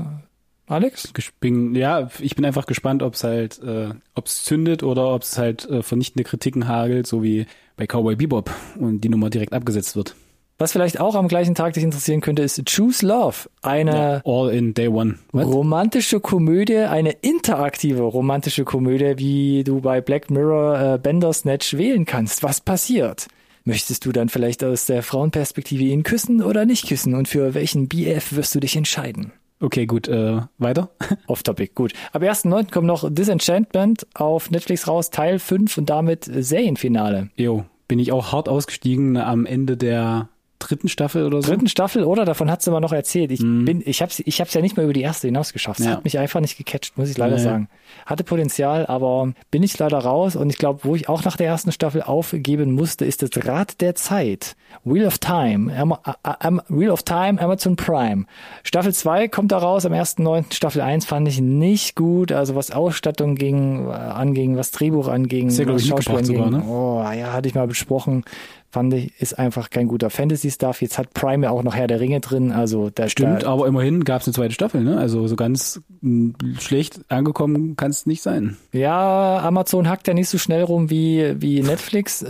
[0.66, 1.10] Alex?
[1.40, 5.22] Bin, ja, ich bin einfach gespannt, ob es halt, äh, ob es zündet oder ob
[5.22, 7.46] es halt äh, vernichtende Kritiken hagelt, so wie
[7.78, 10.14] bei Cowboy Bebop und die Nummer direkt abgesetzt wird.
[10.60, 13.48] Was vielleicht auch am gleichen Tag dich interessieren könnte, ist Choose Love.
[13.62, 15.14] Eine Ja, all in day one.
[15.32, 15.46] What?
[15.46, 22.42] romantische Komödie, eine interaktive romantische Komödie, wie du bei Black Mirror äh, Bandersnatch wählen kannst.
[22.42, 23.28] Was passiert?
[23.64, 27.14] Möchtest du dann vielleicht aus der Frauenperspektive ihn küssen oder nicht küssen?
[27.14, 29.32] Und für welchen BF wirst du dich entscheiden?
[29.60, 30.90] Okay, gut, äh, weiter.
[31.26, 31.94] Off Topic, gut.
[32.12, 32.70] Ab 1.9.
[32.70, 37.30] kommt noch Disenchantment auf Netflix raus, Teil 5 und damit Serienfinale.
[37.36, 40.28] Jo, bin ich auch hart ausgestiegen am Ende der
[40.60, 41.48] dritten Staffel oder so.
[41.50, 42.24] dritten Staffel, oder?
[42.24, 43.32] Davon hat's immer noch erzählt.
[43.32, 45.80] Ich bin, ich hab's, ich hab's ja nicht mal über die erste hinaus geschafft.
[45.80, 45.92] Es Ja.
[45.92, 47.42] hat mich einfach nicht gecatcht, muss ich leider Nee.
[47.42, 47.68] sagen.
[48.06, 50.36] Hatte Potenzial, aber bin ich leider raus.
[50.36, 53.80] Und ich glaube, wo ich auch nach der ersten Staffel aufgeben musste, ist das Rad
[53.80, 54.54] der Zeit.
[54.84, 55.74] Wheel of Time.
[55.76, 58.26] Ama A- Am Wheel of Time, Amazon Prime.
[58.62, 60.52] Staffel 2 kommt da raus am 1.9.
[60.54, 62.30] Staffel 1 fand ich nicht gut.
[62.30, 66.36] Also was Ausstattung ging, äh, anging, was Drehbuch anging, glaub was Schauspiel anging.
[66.52, 68.24] sogar, Oh, ja, hatte ich mal besprochen.
[68.72, 70.80] Fand ich, ist einfach kein guter Fantasy-Stuff.
[70.80, 72.52] Jetzt hat Prime ja auch noch Herr der Ringe drin.
[72.52, 74.96] Also da Stimmt, da, aber immerhin gab es eine zweite Staffel, ne?
[74.96, 78.56] Also so ganz mh, schlecht angekommen kann es nicht sein.
[78.70, 82.22] Ja, Amazon hackt ja nicht so schnell rum wie, wie Netflix.
[82.22, 82.28] Äh,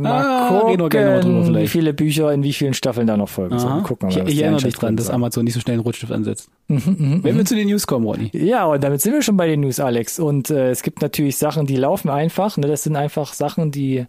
[0.00, 3.54] mal Ah, gucken, drüber wie viele Bücher in wie vielen Staffeln da noch folgen.
[3.54, 3.80] Aha.
[3.80, 5.08] Gucken wir ich mal, ich erinnere Einschätzung dran, dass.
[5.08, 6.48] Amazon nicht so schnell einen Rotstift ansetzt.
[6.68, 8.30] Mhm, Wenn wir zu den News kommen, Ronny.
[8.34, 10.18] Ja, und damit sind wir schon bei den News, Alex.
[10.18, 12.56] Und äh, es gibt natürlich Sachen, die laufen einfach.
[12.58, 12.66] Ne?
[12.66, 14.04] Das sind einfach Sachen, die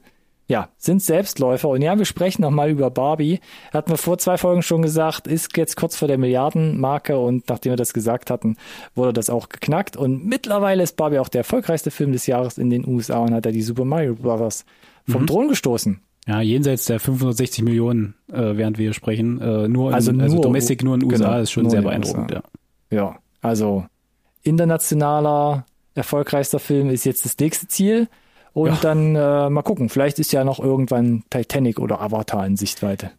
[0.48, 1.70] ja sind Selbstläufer.
[1.70, 3.39] Und ja, wir sprechen nochmal über Barbie.
[3.74, 7.18] Hatten wir vor zwei Folgen schon gesagt, ist jetzt kurz vor der Milliardenmarke.
[7.18, 8.58] Und nachdem wir das gesagt hatten,
[8.93, 9.98] wurde das auch geknackt.
[9.98, 13.46] Und mittlerweile ist Barbie auch der erfolgreichste Film des Jahres in den USA und hat
[13.46, 14.66] da die Super Mario Brothers
[15.08, 15.28] vom Mhm.
[15.28, 16.00] Thron gestoßen.
[16.28, 20.34] Ja, jenseits der 560 Millionen, äh, während wir hier sprechen, äh, nur in, Also also,
[20.36, 22.41] nur- Domestic nur in den USA, genau, ist schon nur sehr beeindruckend, ja.
[22.89, 23.86] Ja, also
[24.60, 28.08] internationaler, erfolgreichster Film ist jetzt das nächste Ziel.
[28.56, 28.78] Und Ja.
[28.82, 33.12] dann äh, mal gucken, vielleicht ist ja noch irgendwann Titanic oder Avatar in Sichtweite.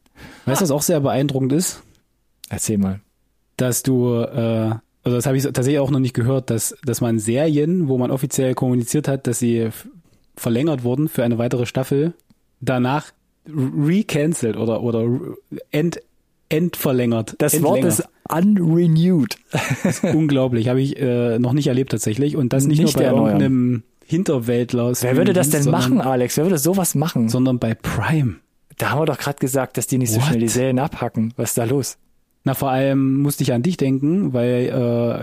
[0.46, 1.82] Weißt du, was auch sehr beeindruckend ist?
[2.48, 3.00] Erzähl mal.
[3.58, 4.70] Dass du, äh,
[5.04, 8.10] also das habe ich tatsächlich auch noch nicht gehört, dass, dass man Serien, wo man
[8.10, 9.68] offiziell kommuniziert hat, dass sie
[10.36, 12.14] verlängert wurden für eine weitere Staffel,
[12.62, 13.12] danach
[13.46, 15.06] recancelt oder, oder
[15.70, 16.00] end,
[16.48, 17.34] endverlängert.
[17.38, 19.36] Das Wort ist unrenewed.
[20.02, 22.36] unglaublich, habe ich äh, noch nicht erlebt tatsächlich.
[22.36, 24.92] Und das nicht, Nicht nur bei irgendeinem Hinterwäldler.
[25.00, 26.36] Wer würde das denn sondern, machen, Alex?
[26.36, 27.28] Wer würde sowas machen?
[27.28, 28.36] Sondern bei Prime.
[28.78, 30.28] Da haben wir doch gerade gesagt, dass die nicht so What?
[30.28, 31.32] schnell die Serien abhacken.
[31.36, 31.98] Was ist da los?
[32.46, 34.68] Na, vor allem musste ich an dich denken, weil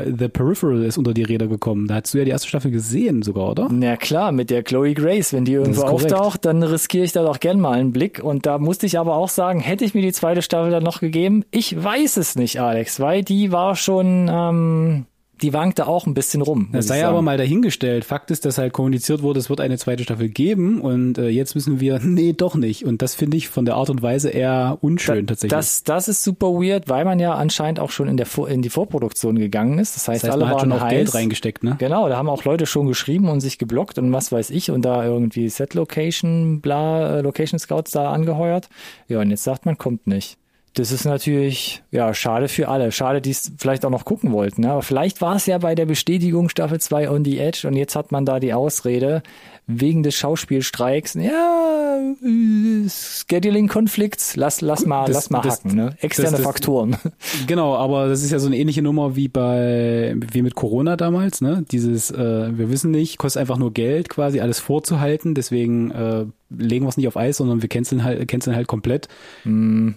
[0.07, 1.88] äh, The Peripheral ist unter die Räder gekommen.
[1.88, 3.69] Da hast du ja die erste Staffel gesehen sogar, oder?
[3.71, 7.39] Na klar, mit der Chloe Grace, wenn die irgendwo auftaucht, dann riskiere ich da doch
[7.39, 8.21] gern mal einen Blick.
[8.21, 10.99] Und da musste ich aber auch sagen, hätte ich mir die zweite Staffel dann noch
[10.99, 11.45] gegeben?
[11.49, 15.05] Ich weiß es nicht, Alex, weil die war schon, ähm,
[15.43, 16.69] die wankte auch ein bisschen rum.
[16.71, 18.05] Das sei aber mal dahingestellt.
[18.05, 21.53] Fakt ist, dass halt kommuniziert wurde, es wird eine zweite Staffel geben und äh, jetzt
[21.53, 22.85] müssen wir, nee, doch nicht.
[22.85, 25.51] Und das finde ich von der Art und Weise eher unschön tatsächlich.
[25.51, 28.61] Das, das ist super weird, weil man ja anscheinend auch schon in, der Vor in
[28.61, 29.97] die Vorproduktion gegangen ist.
[29.97, 30.89] Das heißt, das heißt, alle man hat waren schon auch.
[30.89, 31.75] Geld reingesteckt, ne?
[31.77, 34.83] Genau, da haben auch Leute schon geschrieben und sich geblockt und was weiß ich und
[34.85, 38.69] da irgendwie Set Location, bla, äh, Location Scouts da angeheuert.
[39.09, 40.37] Ja, und jetzt sagt man, kommt nicht.
[40.76, 42.91] Das ist natürlich, ja, schade für alle.
[42.91, 44.61] Schade, die es vielleicht auch noch gucken wollten.
[44.61, 44.71] Ne?
[44.71, 47.95] Aber vielleicht war es ja bei der Bestätigung Staffel 2 on the Edge und jetzt
[47.95, 49.21] hat man da die Ausrede
[49.67, 51.13] wegen des Schauspielstreiks.
[51.13, 55.76] Ja, äh, Scheduling-Konflikts, lass, lass mal, Das- lass mal das- hacken.
[55.76, 55.95] Ne?
[56.01, 56.97] Externe das- Faktoren.
[57.47, 61.41] Genau, aber das ist ja so eine ähnliche Nummer wie bei wie mit Corona damals,
[61.41, 61.65] ne?
[61.71, 66.86] Dieses äh, wir wissen nicht, kostet einfach nur Geld quasi alles vorzuhalten, deswegen äh, legen
[66.86, 69.07] wir es nicht auf Eis, sondern wir canceln halt canceln halt komplett.
[69.43, 69.95] Hm.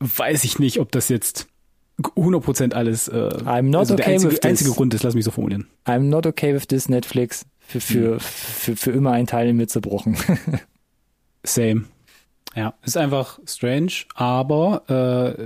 [0.00, 1.48] Weiß ich nicht, ob das jetzt
[2.00, 3.12] 100% alles äh,
[3.44, 4.48] I'm not also der okay einzige, with this.
[4.50, 5.66] einzige Grund ist, lass mich so formulieren.
[5.84, 7.44] I'm not okay with this Netflix.
[7.60, 8.20] Für, für, Hm.
[8.20, 10.16] für, für immer ein Teil in mir zerbrochen.
[11.44, 11.84] Same.
[12.54, 15.42] Ja, ist einfach strange, aber äh,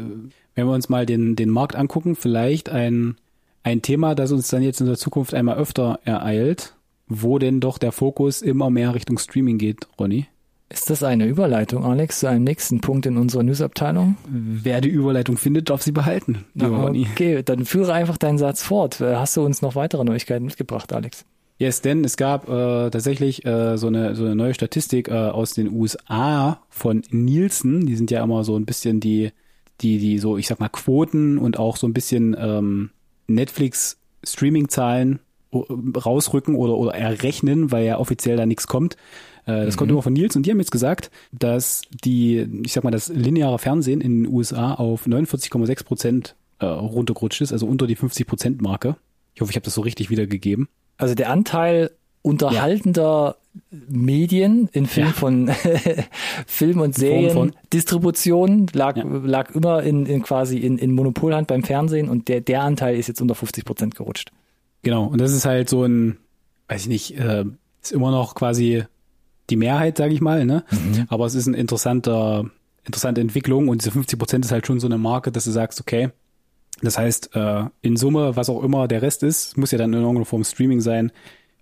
[0.55, 3.17] wenn wir uns mal den, den Markt angucken, vielleicht ein,
[3.65, 6.75] ein Thema, das uns dann jetzt in der Zukunft einmal öfter ereilt,
[7.09, 10.27] wo denn doch der Fokus immer mehr Richtung Streaming geht, Ronny.
[10.73, 14.17] Ist das eine Überleitung, Alex, zu einem nächsten Punkt in unserer Newsabteilung?
[14.29, 16.45] Wer die Überleitung findet, darf sie behalten.
[17.13, 19.01] Okay, dann führe einfach deinen Satz fort.
[19.01, 21.25] Äh, Hast du uns noch weitere Neuigkeiten mitgebracht, Alex?
[21.59, 25.55] Yes, denn es gab äh, tatsächlich äh, so, eine, so eine neue Statistik äh, aus
[25.55, 27.87] den USA von Nielsen.
[27.87, 29.33] Die sind ja immer so ein bisschen die
[29.83, 32.91] die, die so, ich sag mal, Quoten und auch so ein bisschen ähm,
[33.27, 35.21] Netflix-Streaming-Zahlen
[35.53, 38.97] rausrücken oder, oder errechnen, weil ja offiziell da nichts kommt.
[39.47, 39.79] Äh, das mhm.
[39.79, 43.09] kommt immer von Nils und die haben jetzt gesagt, dass die, ich sag mal, das
[43.09, 48.27] lineare Fernsehen in den USA auf 49,6 Prozent äh, runtergerutscht ist, also unter die 50
[48.27, 48.97] Prozent Marke.
[49.35, 50.69] Ich hoffe, ich habe das so richtig wiedergegeben.
[50.97, 51.91] Also der Anteil
[52.23, 53.79] unterhaltender ja.
[53.89, 55.13] Medien in Film ja.
[55.13, 55.51] von
[56.47, 59.05] Film und Serien Distribution lag ja.
[59.05, 63.09] lag immer in, in quasi in, in Monopolhand beim Fernsehen und der der Anteil ist
[63.09, 64.31] jetzt unter 50 Prozent gerutscht.
[64.83, 66.17] Genau und das ist halt so ein
[66.69, 67.45] weiß ich nicht äh,
[67.83, 68.85] ist immer noch quasi
[69.53, 71.07] die Mehrheit sage ich mal ne mhm.
[71.09, 72.51] aber es ist ein interessanter
[72.85, 75.81] interessante Entwicklung und diese 50 Prozent ist halt schon so eine Marke dass du sagst
[75.81, 76.11] okay
[76.83, 80.01] das heißt, äh, in Summe, was auch immer der Rest ist, muss ja dann in
[80.01, 81.13] irgendeiner Form Streaming sein,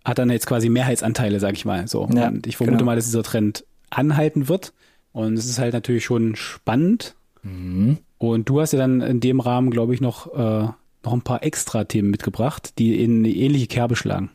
[0.05, 1.86] hat dann jetzt quasi Mehrheitsanteile, sag ich mal.
[1.86, 2.09] So.
[2.14, 2.86] Ja, und ich vermute genau.
[2.86, 4.72] mal, dass dieser Trend anhalten wird.
[5.12, 7.16] Und es ist halt natürlich schon spannend.
[7.43, 7.99] Mhm.
[8.16, 10.68] Und du hast ja dann in dem Rahmen, glaube ich, noch, äh,
[11.05, 14.30] noch ein paar extra Themen mitgebracht, die in eine ähnliche Kerbe schlagen.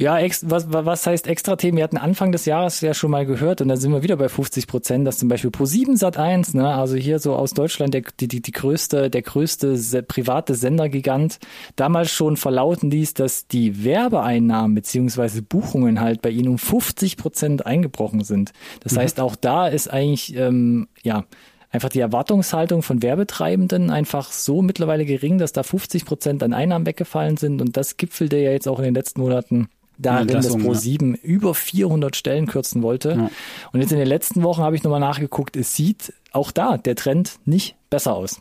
[0.00, 1.76] Ja, ex, was, was heißt Extra-Themen?
[1.76, 4.30] Wir hatten Anfang des Jahres ja schon mal gehört und da sind wir wieder bei
[4.30, 8.04] 50 Prozent, dass zum Beispiel Pro7 Sat 1, ne, also hier so aus Deutschland der,
[8.18, 11.38] die, die, die größte, der größte private Sendergigant,
[11.76, 17.66] damals schon verlauten ließ, dass die Werbeeinnahmen beziehungsweise Buchungen halt bei ihnen um 50 Prozent
[17.66, 18.52] eingebrochen sind.
[18.82, 19.00] Das mhm.
[19.00, 21.26] heißt, auch da ist eigentlich, ähm, ja,
[21.70, 26.86] einfach die Erwartungshaltung von Werbetreibenden einfach so mittlerweile gering, dass da 50 Prozent an Einnahmen
[26.86, 29.68] weggefallen sind und das gipfelte ja jetzt auch in den letzten Monaten
[30.00, 31.22] darin, dass Pro7 ja.
[31.22, 33.10] über 400 Stellen kürzen wollte.
[33.10, 33.30] Ja.
[33.72, 36.96] Und jetzt in den letzten Wochen habe ich nochmal nachgeguckt, es sieht auch da der
[36.96, 38.40] Trend nicht besser aus.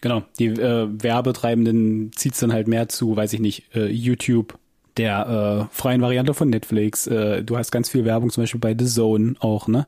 [0.00, 4.58] Genau, die äh, Werbetreibenden zieht es dann halt mehr zu, weiß ich nicht, äh, YouTube,
[4.96, 7.06] der äh, freien Variante von Netflix.
[7.06, 9.86] Äh, du hast ganz viel Werbung, zum Beispiel bei The Zone auch, ne?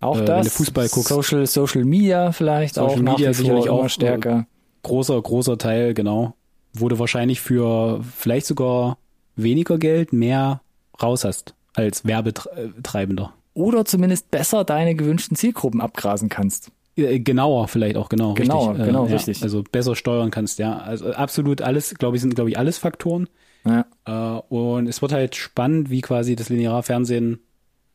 [0.00, 0.36] Auch äh, das.
[0.36, 1.08] Wenn du Fußball guckst.
[1.08, 3.16] Social, Social Media vielleicht Social auch.
[3.16, 4.46] Media sicherlich auch stärker.
[4.82, 6.34] Großer, großer Teil, genau.
[6.72, 8.98] Wurde wahrscheinlich für vielleicht sogar
[9.38, 10.60] weniger Geld mehr
[11.02, 13.32] raus hast als Werbetreibender.
[13.54, 16.70] Oder zumindest besser deine gewünschten Zielgruppen abgrasen kannst.
[16.96, 18.34] Äh, genauer vielleicht auch, genau.
[18.34, 18.86] Genauer, richtig.
[18.86, 19.42] genau, äh, richtig.
[19.42, 20.78] Also besser steuern kannst, ja.
[20.78, 23.28] Also absolut alles, glaube ich, sind, glaube ich, alles Faktoren.
[23.64, 23.86] Ja.
[24.04, 27.40] Äh, und es wird halt spannend, wie quasi das lineare Fernsehen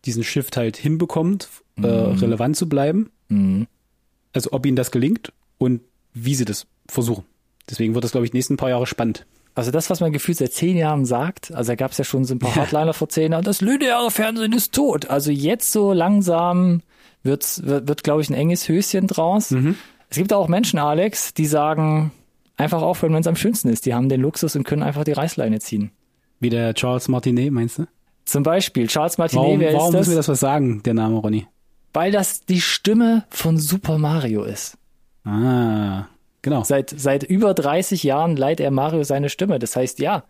[0.05, 1.85] diesen Shift halt hinbekommt, äh, mhm.
[1.85, 1.89] äh,
[2.19, 3.11] relevant zu bleiben.
[3.29, 3.67] Mhm.
[4.33, 5.81] Also ob ihnen das gelingt und
[6.13, 7.25] wie sie das versuchen.
[7.69, 9.25] Deswegen wird das, glaube ich, die nächsten paar Jahre spannend.
[9.55, 12.25] Also das, was man gefühlt seit zehn Jahren sagt, also da gab es ja schon
[12.25, 15.09] so ein paar Hardliner vor zehn Jahren, das lineare Fernsehen ist tot.
[15.09, 16.81] Also jetzt so langsam
[17.21, 19.51] wird's, wird, wird glaube ich, ein enges Höschen draus.
[19.51, 19.75] Mhm.
[20.09, 22.11] Es gibt auch Menschen, Alex, die sagen,
[22.57, 23.85] einfach aufhören, wenn es am schönsten ist.
[23.85, 25.91] Die haben den Luxus und können einfach die Reißleine ziehen.
[26.39, 27.87] Wie der Charles Martinet, meinst du?
[28.25, 29.93] Zum Beispiel, Charles Martinet, warum, wer warum ist das?
[29.93, 31.47] Warum muss mir das was sagen, der Name, Ronny?
[31.93, 34.77] Weil das die Stimme von Super Mario ist.
[35.25, 36.05] Ah.
[36.43, 36.63] Genau.
[36.63, 39.57] Seit, seit über 30 Jahren leiht er Mario seine Stimme.
[39.59, 40.25] Das heißt, ja,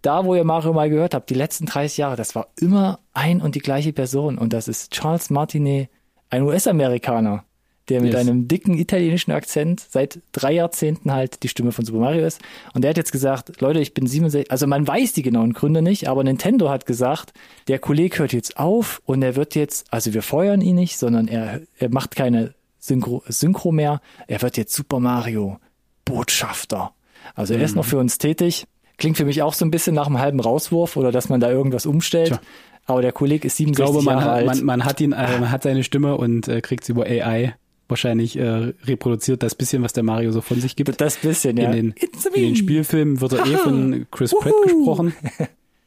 [0.00, 3.42] da, wo ihr Mario mal gehört habt, die letzten 30 Jahre, das war immer ein
[3.42, 4.38] und die gleiche Person.
[4.38, 5.90] Und das ist Charles Martinet,
[6.30, 7.44] ein US-Amerikaner,
[7.88, 8.20] der mit yes.
[8.20, 12.40] einem dicken italienischen Akzent seit drei Jahrzehnten halt die Stimme von Super Mario ist.
[12.72, 15.82] Und der hat jetzt gesagt, Leute, ich bin 67, also man weiß die genauen Gründe
[15.82, 17.32] nicht, aber Nintendo hat gesagt,
[17.66, 21.26] der Kollege hört jetzt auf und er wird jetzt, also wir feuern ihn nicht, sondern
[21.26, 22.54] er, er macht keine
[22.86, 24.00] Synchro, Synchro mehr.
[24.26, 25.58] Er wird jetzt Super Mario
[26.04, 26.92] Botschafter.
[27.34, 27.88] Also er ist noch mhm.
[27.88, 28.66] für uns tätig.
[28.98, 31.50] Klingt für mich auch so ein bisschen nach einem halben Rauswurf oder dass man da
[31.50, 32.28] irgendwas umstellt.
[32.28, 32.40] Tja.
[32.86, 34.46] Aber der Kollege ist 67 ich glaube, man Jahre hat, alt.
[34.46, 37.54] Man, man hat ihn, äh, man hat seine Stimme und äh, kriegt sie über AI
[37.88, 41.00] wahrscheinlich äh, reproduziert das bisschen, was der Mario so von sich gibt.
[41.00, 41.70] Das bisschen, ja.
[41.70, 41.94] In den,
[42.34, 45.14] in den Spielfilmen wird er eh von Chris Pratt gesprochen.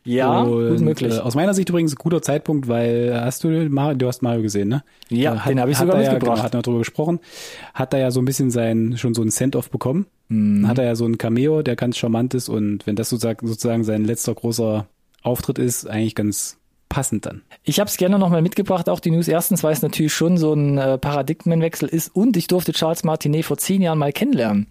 [0.09, 1.13] Ja, und, gut möglich.
[1.13, 4.41] Äh, aus meiner Sicht übrigens ein guter Zeitpunkt, weil hast du Mario, du hast Mario
[4.41, 4.83] gesehen, ne?
[5.09, 6.23] Ja, äh, hat, den habe ich sogar mitgebracht.
[6.23, 7.19] Ja, genau, hat er darüber gesprochen.
[7.75, 10.07] Hat er ja so ein bisschen sein schon so ein Send-off bekommen.
[10.29, 10.67] Mhm.
[10.67, 13.83] Hat er ja so ein Cameo, der ganz charmant ist und wenn das sozusagen, sozusagen
[13.83, 14.87] sein letzter großer
[15.21, 16.58] Auftritt ist, eigentlich ganz
[16.89, 17.43] passend dann.
[17.63, 19.27] Ich habe es gerne nochmal mitgebracht, auch die News.
[19.27, 23.45] Erstens, weil es natürlich schon so ein äh, Paradigmenwechsel ist und ich durfte Charles Martinet
[23.45, 24.67] vor zehn Jahren mal kennenlernen.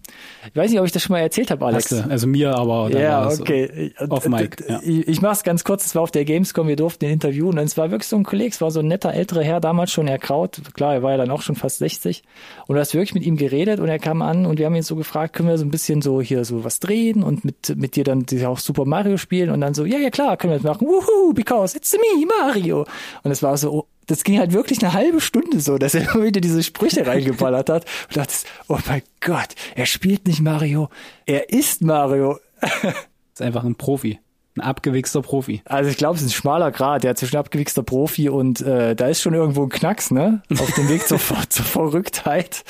[0.49, 1.91] Ich weiß nicht, ob ich das schon mal erzählt habe, Alex.
[1.91, 2.91] Hast du, also mir aber.
[2.91, 3.93] Ja, okay.
[4.09, 4.65] Auf Mike.
[4.67, 4.81] Ja.
[4.83, 5.85] Ich, ich mache es ganz kurz.
[5.85, 8.23] Es war auf der Gamescom, wir durften ihn interviewen und es war wirklich so ein
[8.23, 10.61] Kollege, es war so ein netter älterer Herr, damals schon erkraut.
[10.73, 12.23] Klar, er war ja dann auch schon fast 60
[12.67, 14.83] und du hast wirklich mit ihm geredet und er kam an und wir haben ihn
[14.83, 17.95] so gefragt, können wir so ein bisschen so hier so was drehen und mit, mit
[17.95, 20.65] dir dann auch Super Mario spielen und dann so, ja, ja klar, können wir das
[20.65, 20.87] machen.
[20.87, 22.85] Woohoo, because it's me, Mario.
[23.23, 26.25] Und es war so, das ging halt wirklich eine halbe Stunde so, dass er immer
[26.25, 28.33] wieder diese Sprüche reingeballert hat und dachte,
[28.67, 30.89] oh mein Gott, er spielt nicht Mario,
[31.25, 32.39] er ist Mario.
[33.33, 34.19] ist einfach ein Profi.
[34.57, 35.61] Ein abgewichster Profi.
[35.65, 39.07] Also ich glaube, es ist ein schmaler Grad, ja, zwischen abgewichster Profi und äh, da
[39.07, 40.41] ist schon irgendwo ein Knacks, ne?
[40.51, 42.63] Auf dem Weg zur, zur Verrücktheit.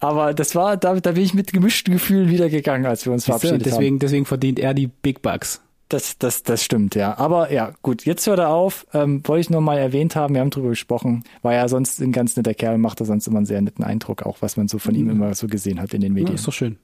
[0.00, 3.64] Aber das war, da, da bin ich mit gemischten Gefühlen wiedergegangen, als wir uns verabschiedet
[3.64, 3.98] deswegen, haben.
[4.00, 5.62] Deswegen verdient er die Big Bucks.
[5.90, 7.18] Das, das, das stimmt, ja.
[7.18, 8.86] Aber ja, gut, jetzt hört er auf.
[8.94, 11.24] Ähm, wollte ich nur mal erwähnt haben, wir haben drüber gesprochen.
[11.42, 14.22] War ja sonst ein ganz netter Kerl, macht er sonst immer einen sehr netten Eindruck,
[14.22, 15.10] auch was man so von ihm Mhm.
[15.10, 16.36] immer so gesehen hat in den Ja, Medien.
[16.36, 16.78] ist doch schön.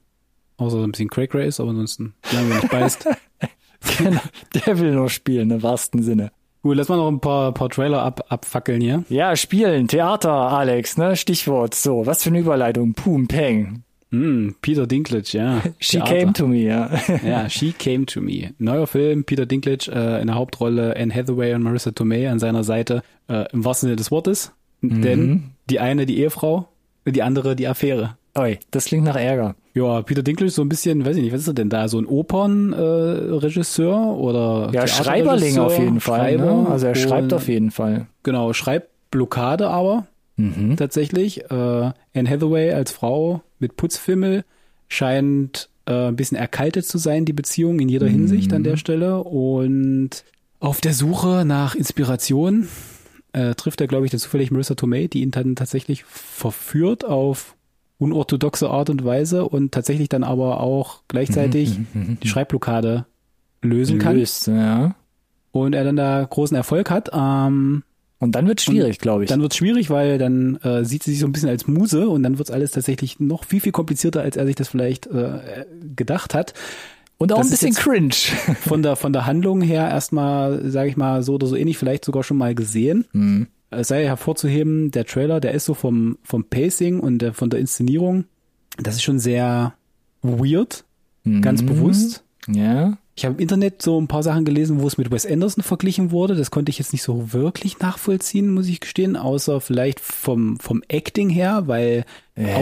[0.59, 3.09] Außer ein bisschen Cray Cray ist, aber ansonsten, solange er nicht beißt.
[3.99, 4.21] Genau,
[4.67, 6.33] Der will nur spielen, im wahrsten Sinne.
[6.63, 9.05] Gut, lass mal noch ein paar, paar Trailer ab, abfackeln hier.
[9.09, 11.15] Ja, spielen, Theater, Alex, ne?
[11.15, 11.75] Stichwort.
[11.75, 12.95] So, was für eine Überleitung.
[12.95, 13.85] Pum, Peng.
[14.11, 15.63] Mm, Peter Dinklage, ja.
[15.81, 16.15] She Theater.
[16.19, 16.91] came to me, ja.
[17.27, 18.51] Ja, She Came to Me.
[18.59, 22.63] Neuer Film, Peter Dinklage äh, in der Hauptrolle, Anne Hathaway und Marissa Tomei an seiner
[22.65, 24.53] Seite, äh, im wahrsten Sinne des Wortes.
[24.83, 26.69] Denn die eine die Ehefrau,
[27.07, 28.17] die andere die Affäre.
[28.39, 29.57] Oi, das klingt nach Ärger.
[29.75, 31.89] Ja, Peter Dinklage so ein bisschen, weiß ich nicht, was ist er denn da?
[31.89, 36.37] So ein Opernregisseur äh, oder Ja, Schreiberling auf jeden Fall.
[36.37, 36.67] Ne?
[36.71, 38.07] Also er schreibt und- auf jeden Fall.
[38.23, 40.77] Genau, Schreibblockade aber Mhm.
[40.77, 41.51] tatsächlich.
[41.51, 44.45] Äh, Anne Hathaway als Frau mit Putzfimmel
[44.89, 49.23] scheint äh, ein bisschen erkaltet zu sein, die Beziehung in jeder Hinsicht an der Stelle.
[49.23, 50.25] Und
[50.61, 52.69] auf der Suche nach Inspiration
[53.33, 57.55] äh, trifft er, glaube ich, dann zufällig Marissa Tomei, die ihn dann tatsächlich verführt auf
[57.99, 63.07] unorthodoxe Art und Weise und tatsächlich dann aber auch gleichzeitig die Schreibblockade
[63.63, 64.17] lösen kann.
[64.17, 64.95] Löst, ja.
[65.53, 67.11] Und er dann da großen Erfolg hat.
[67.15, 67.83] Ähm,
[68.19, 69.29] Und dann wird schwierig, glaube ich.
[69.29, 72.09] dann wird es schwierig, weil dann äh, sieht sie sich so ein bisschen als Muse
[72.09, 75.67] und dann wird alles tatsächlich noch viel, viel komplizierter, als er sich das vielleicht äh,
[75.95, 76.55] gedacht hat.
[77.19, 78.11] Und auch das ein bisschen cringe.
[78.67, 82.05] Von der, von der Handlung her erstmal, sage ich mal, so oder so ähnlich, vielleicht
[82.05, 83.05] sogar schon mal gesehen.
[83.13, 83.47] Mhm.
[83.71, 87.59] Es sei hervorzuheben, der Trailer, der ist so vom, vom Pacing und der, von der
[87.61, 88.25] Inszenierung,
[88.79, 89.75] das ist schon sehr
[90.23, 90.85] weird,
[91.41, 91.67] ganz Mhm.
[91.67, 92.23] bewusst.
[92.49, 92.97] Ja.
[93.19, 96.11] Ich habe im Internet so ein paar Sachen gelesen, wo es mit Wes Anderson verglichen
[96.11, 96.35] wurde.
[96.35, 100.83] Das konnte ich jetzt nicht so wirklich nachvollziehen, muss ich gestehen, außer vielleicht vom, vom
[100.89, 102.05] Acting her, weil
[102.37, 102.55] Ja.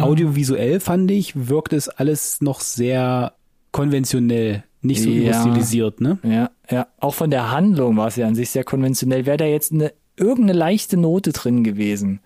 [0.00, 3.34] au audiovisuell fand ich, wirkt es alles noch sehr
[3.72, 5.20] konventionell, nicht so Ja.
[5.22, 6.18] überstilisiert, ne?
[6.22, 6.86] Ja, ja.
[6.98, 9.26] Auch von der Handlung war es ja an sich sehr konventionell.
[9.26, 12.20] Wäre da jetzt eine, irgendeine leichte Note drin gewesen,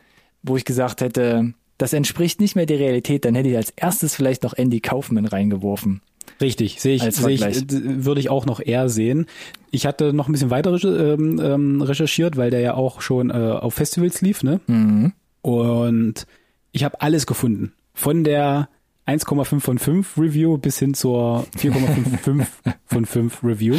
[0.45, 4.15] wo ich gesagt hätte, das entspricht nicht mehr der Realität, dann hätte ich als erstes
[4.15, 6.01] vielleicht noch Andy Kaufman reingeworfen.
[6.41, 7.63] Richtig, sehe ich, sehe ich, äh,
[8.05, 9.27] würde ich auch noch eher sehen.
[9.71, 13.31] Ich hatte noch ein bisschen weiter recher- ähm, ähm, recherchiert, weil der ja auch schon
[13.31, 14.61] äh, auf Festivals lief, ne?
[14.67, 15.13] Mhm.
[15.43, 16.27] Und
[16.73, 17.73] ich habe alles gefunden.
[17.95, 18.69] Von der
[19.07, 22.47] 1,5 von 5 Review bis hin zur 4,55
[22.87, 23.77] von 5 Review.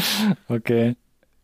[0.50, 0.96] Okay.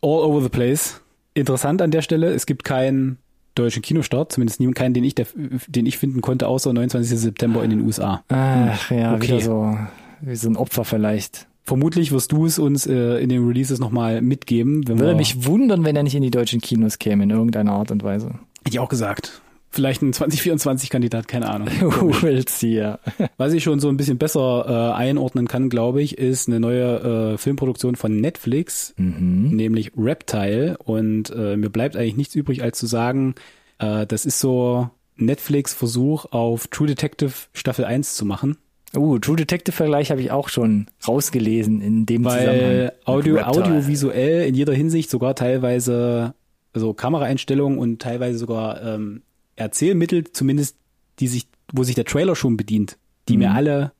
[0.01, 1.01] All over the place.
[1.33, 3.17] Interessant an der Stelle, es gibt keinen
[3.55, 7.17] deutschen Kinostart, zumindest nie- keinen, den ich, den ich finden konnte, außer 29.
[7.19, 8.23] September in den USA.
[8.29, 9.39] Ach ja, Okay.
[9.39, 9.77] so
[10.21, 11.47] wie so ein Opfer vielleicht.
[11.63, 14.87] Vermutlich wirst du es uns äh, in den Releases nochmal mitgeben.
[14.87, 17.91] Wenn Würde mich wundern, wenn er nicht in die deutschen Kinos käme, in irgendeiner Art
[17.91, 18.27] und Weise.
[18.29, 19.41] Hätte ich auch gesagt.
[19.71, 21.67] Vielleicht ein 2024-Kandidat, keine Ahnung.
[21.79, 22.97] We'll see, ja.
[23.37, 27.33] Was ich schon so ein bisschen besser äh, einordnen kann, glaube ich, ist eine neue
[27.33, 29.49] äh, Filmproduktion von Netflix, Mhm.
[29.55, 30.75] nämlich Reptile.
[30.83, 33.35] Und äh, mir bleibt eigentlich nichts übrig, als zu sagen,
[33.77, 38.57] äh, das ist so Netflix Versuch auf True Detective Staffel 1 zu machen.
[38.95, 42.91] Uh, True Detective Vergleich habe ich auch schon rausgelesen in dem Weil Zusammenhang.
[43.05, 46.33] Audio, audiovisuell in jeder Hinsicht sogar teilweise
[46.73, 49.21] also Kameraeinstellungen und teilweise sogar ähm,
[49.55, 50.75] Erzählmittel, zumindest
[51.19, 53.39] die sich, wo sich der Trailer schon bedient, die Mhm.
[53.39, 53.91] mir alle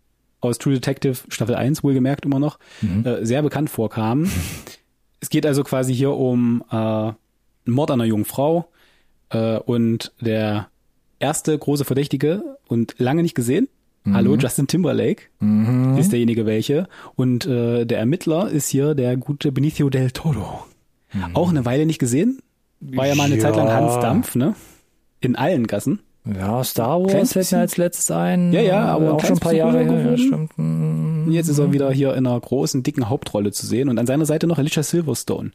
[0.42, 3.06] aus True Detective Staffel 1 wohlgemerkt immer noch Mhm.
[3.06, 4.30] äh, sehr bekannt vorkamen.
[5.20, 7.16] es geht also quasi hier um äh, einen
[7.66, 8.70] Mord an einer jungen Frau
[9.30, 10.70] äh, und der
[11.20, 13.68] erste große Verdächtige und lange nicht gesehen.
[14.14, 15.98] Hallo, Justin Timberlake Mhm.
[15.98, 16.88] ist derjenige welche.
[17.16, 20.66] Und äh, der Ermittler ist hier der gute Benicio del Toro.
[21.34, 22.40] Auch eine Weile nicht gesehen.
[22.80, 23.42] War ja mal eine Ja.
[23.42, 24.56] Zeit lang Hans Dampf, ne?
[25.22, 26.00] In allen Gassen.
[26.26, 28.54] Ja, Star Wars fällt mir als letztes ein.
[28.54, 30.18] Ja, ja, aber ein auch schon ein paar Jahre her.
[30.18, 30.58] Stimmt.
[30.58, 31.28] Mhm.
[31.32, 33.90] Jetzt ist er wieder hier in einer großen, dicken Hauptrolle zu sehen.
[33.90, 35.52] Und an seiner Seite noch Alicia Silverstone.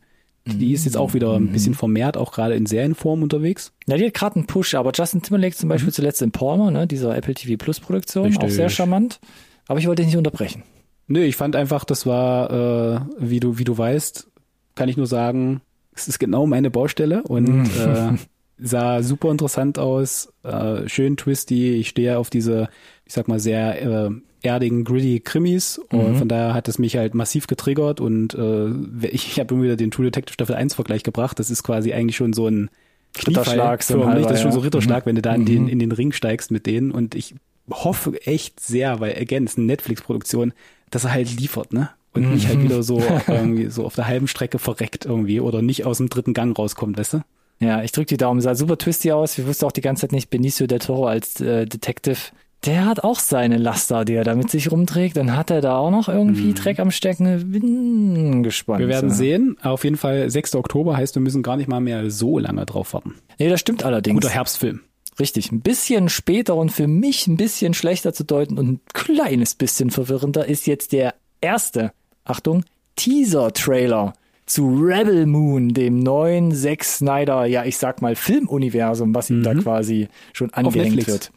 [0.46, 3.72] Die ist jetzt auch wieder ein bisschen vermehrt, auch gerade in Serienform unterwegs.
[3.86, 6.86] Ja, die hat gerade einen Push, aber Justin Timberlake zum Beispiel zuletzt in Palmer, ne,
[6.86, 8.36] dieser Apple TV Plus Produktion, auch Mhm.
[8.36, 8.54] Richtig.
[8.54, 9.20] sehr charmant.
[9.68, 10.62] Aber ich wollte dich nicht unterbrechen.
[11.06, 14.26] Nö, ich fand einfach, das war, äh, wie du, wie du weißt,
[14.74, 15.62] kann ich nur sagen,
[15.94, 18.10] es ist genau meine Baustelle und äh,
[18.58, 21.72] sah super interessant aus, äh, schön twisty.
[21.76, 22.68] Ich stehe auf diese,
[23.06, 24.10] ich sag mal, sehr äh,
[24.44, 29.28] erdigen, gritty Krimis und von daher hat es mich halt massiv getriggert und äh, ich,
[29.28, 31.38] ich habe immer wieder den True Detective Staffel 1 Vergleich gebracht.
[31.38, 32.70] Das ist quasi eigentlich schon so ein
[33.16, 34.60] Ritterschlag, so für mich, halber, das ist schon so.
[34.60, 37.34] Ritterschlag, wenn du da in den, in den Ring steigst mit denen und ich
[37.70, 40.52] hoffe echt sehr, weil again, es ist eine Netflix-Produktion,
[40.90, 41.90] dass er halt liefert, ne?
[42.14, 45.84] und nicht halt wieder so irgendwie so auf der halben Strecke verreckt irgendwie oder nicht
[45.84, 47.20] aus dem dritten Gang rauskommt, weißt du?
[47.60, 48.40] Ja, ich drück die Daumen.
[48.40, 49.38] Sah super twisty aus.
[49.38, 52.18] Wir wussten auch die ganze Zeit nicht, Benicio del Toro als äh, Detective,
[52.66, 55.16] der hat auch seine Laster, die er da mit sich rumträgt.
[55.16, 56.54] Dann hat er da auch noch irgendwie Mhm.
[56.54, 57.50] Dreck am Stecken.
[57.52, 58.80] Bin gespannt.
[58.80, 59.14] Wir werden ja.
[59.14, 59.56] sehen.
[59.62, 60.54] Auf jeden Fall 6.
[60.56, 63.14] Oktober heißt, wir müssen gar nicht mal mehr so lange drauf warten.
[63.38, 64.20] Nee, das stimmt allerdings.
[64.20, 64.80] Guter Herbstfilm.
[65.18, 65.52] Richtig.
[65.52, 69.90] Ein bisschen später und für mich ein bisschen schlechter zu deuten und ein kleines bisschen
[69.90, 71.92] verwirrender ist jetzt der erste,
[72.24, 72.64] Achtung,
[72.96, 74.12] Teaser-Trailer
[74.46, 79.54] zu Rebel Moon, dem neuen Zack Snyder, ja, ich sag mal Filmuniversum, was ihm da
[79.54, 81.30] quasi schon angehängt wird.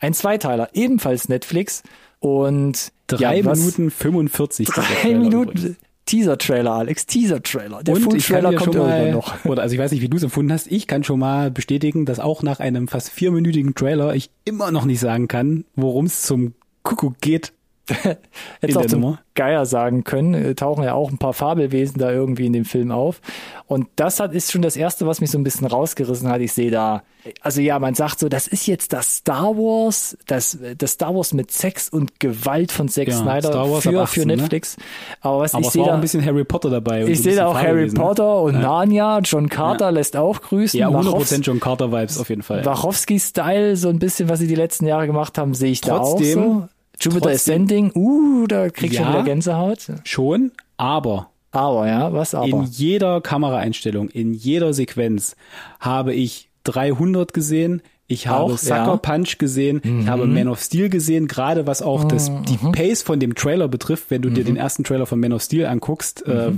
[0.00, 1.82] Ein Zweiteiler, ebenfalls Netflix
[2.20, 4.66] und Drei ja, was- Minuten 45.
[4.66, 5.76] geht der drei Trailer Minuten.
[6.06, 7.82] Teaser-Trailer, Alex, Teaser-Trailer.
[7.82, 9.44] Der Full-Trailer kommt schon mal, noch.
[9.44, 12.06] oder also ich weiß nicht, wie du es empfunden hast, ich kann schon mal bestätigen,
[12.06, 16.22] dass auch nach einem fast vierminütigen Trailer ich immer noch nicht sagen kann, worum es
[16.22, 17.52] zum Kuckuck geht.
[18.60, 19.18] Hätte auch zum Nummer.
[19.34, 22.90] Geier sagen können, äh, tauchen ja auch ein paar Fabelwesen da irgendwie in dem Film
[22.90, 23.20] auf.
[23.66, 26.40] Und das hat, ist schon das erste, was mich so ein bisschen rausgerissen hat.
[26.40, 27.02] Ich sehe da,
[27.40, 31.32] also ja, man sagt so, das ist jetzt das Star Wars, das, das Star Wars
[31.34, 34.36] mit Sex und Gewalt von Zack Ja, Snyder für, 18, für ne?
[34.38, 34.76] Netflix.
[35.20, 37.04] Aber was Aber ich sehe war auch da, ein bisschen Harry Potter dabei.
[37.04, 37.92] ich so sehe da auch Harry ne?
[37.92, 40.80] Potter und Narnia, John Carter lässt auch grüßen.
[40.80, 42.64] Ja, Wachowski- 100% John Carter-Vibes auf jeden Fall.
[42.64, 46.46] Wachowski-Style, so ein bisschen, was sie die letzten Jahre gemacht haben, sehe ich Trotzdem- da
[46.46, 46.68] auch so.
[47.00, 49.12] Jupiter Ascending, uh, da krieg ich schon Ja.
[49.14, 49.86] wieder Gänsehaut.
[50.04, 52.46] Schon, aber Aber, ja, was aber?
[52.46, 55.36] in jeder Kameraeinstellung, in jeder Sequenz
[55.80, 57.82] habe ich 300 gesehen.
[58.10, 58.94] Ich habe Auch, Sucker ja.
[58.94, 59.00] Mhm.
[59.00, 63.20] Punch gesehen, ich habe Man of Steel gesehen, gerade was auch das, die Pace von
[63.20, 64.46] dem Trailer betrifft, wenn du dir Mhm.
[64.46, 66.50] den ersten Trailer von Man of Steel anguckst, äh,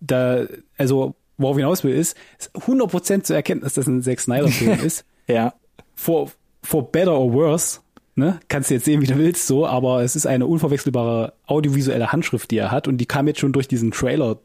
[0.00, 0.46] da,
[0.76, 4.78] also worauf ich hinaus will, ist, ist 100% zu erkennen, dass das ein Zack Snyder-Film
[4.84, 5.04] ist.
[5.26, 5.54] ja.
[5.94, 6.30] For,
[6.62, 7.80] for better or worse,
[8.16, 8.40] ne?
[8.48, 12.50] Kannst du jetzt sehen, wie du willst, so, aber es ist eine unverwechselbare audiovisuelle Handschrift,
[12.50, 14.38] die er hat und die kam jetzt schon durch diesen Trailer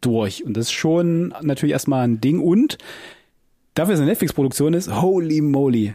[0.00, 2.78] durch und das ist schon natürlich erstmal ein Ding und
[3.74, 5.94] dafür, dass es eine Netflix-Produktion ist, holy moly,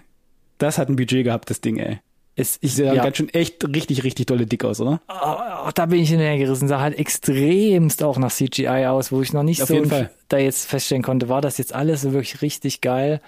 [0.58, 2.00] das hat ein Budget gehabt, das Ding, ey.
[2.36, 5.02] Es, ich, Sieht ja ganz schön echt richtig, richtig dolle Dick aus, oder?
[5.10, 6.68] oh, da bin ich hinterhergerissen.
[6.68, 9.84] Sah halt extremst auch nach CGI aus, wo ich noch nicht Auf so
[10.30, 13.20] da jetzt feststellen konnte, war das jetzt alles so wirklich richtig geil.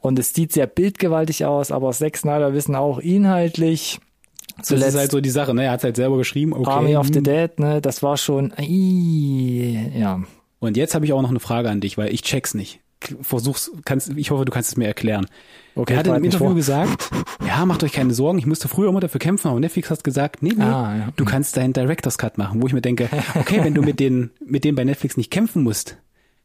[0.00, 3.98] Und es sieht sehr bildgewaltig aus, aber Zack Snyder wissen auch inhaltlich.
[4.58, 5.64] Das Zuletzt ist halt so die Sache, ne?
[5.64, 6.70] Er hat halt selber geschrieben, okay.
[6.70, 7.24] Army of the hm.
[7.24, 10.20] Dead, ne, das war schon, ii, ja.
[10.58, 12.80] Und jetzt habe ich auch noch eine Frage an dich, weil ich check's nicht.
[13.22, 15.26] Versuch's, kannst, ich hoffe, du kannst es mir erklären.
[15.74, 16.54] Okay, er hat in einem Interview vor.
[16.54, 17.10] gesagt,
[17.46, 20.42] ja, macht euch keine Sorgen, ich musste früher immer dafür kämpfen, aber Netflix hat gesagt,
[20.42, 21.08] nee, nee, Ah, ja.
[21.16, 24.30] du kannst deinen Director's Cut machen, wo ich mir denke, okay, wenn du mit denen,
[24.44, 25.96] mit denen bei Netflix nicht kämpfen musst,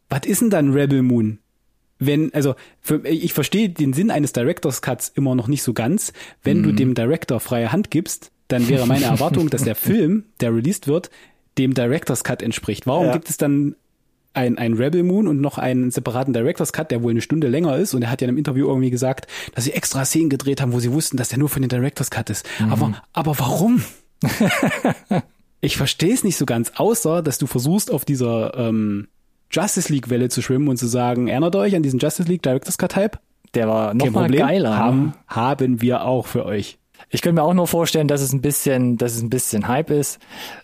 [0.10, 1.40] was ist denn dann Rebel Moon?
[1.98, 6.12] Wenn, also, für, ich verstehe den Sinn eines Director's Cuts immer noch nicht so ganz.
[6.44, 6.64] Wenn Mhm.
[6.64, 10.88] du dem Director freie Hand gibst, dann wäre meine Erwartung, dass der Film, der released
[10.88, 11.10] wird,
[11.58, 12.86] dem Director's Cut entspricht.
[12.86, 13.14] Warum Ja.
[13.14, 13.76] gibt es dann
[14.36, 17.78] ein, ein Rebel Moon und noch einen separaten Director's Cut, der wohl eine Stunde länger
[17.78, 17.94] ist.
[17.94, 20.74] Und er hat ja in einem Interview irgendwie gesagt, dass sie extra Szenen gedreht haben,
[20.74, 22.46] wo sie wussten, dass der nur für den Director's Cut ist.
[22.70, 23.84] Aber, aber warum?
[25.62, 29.08] ich verstehe es nicht so ganz, außer, dass du versuchst, auf dieser ähm,
[29.52, 32.78] Justice League Welle zu schwimmen und zu sagen, erinnert euch an diesen Justice League Director's
[32.78, 33.20] Cut Hype?
[33.54, 34.70] Der war noch Kein mal Problem, geiler.
[34.72, 34.78] ne?
[34.78, 36.78] haben, haben wir auch für euch.
[37.10, 39.92] Ich könnte mir auch nur vorstellen, dass es ein bisschen, dass es ein bisschen Hype
[39.92, 40.20] ist.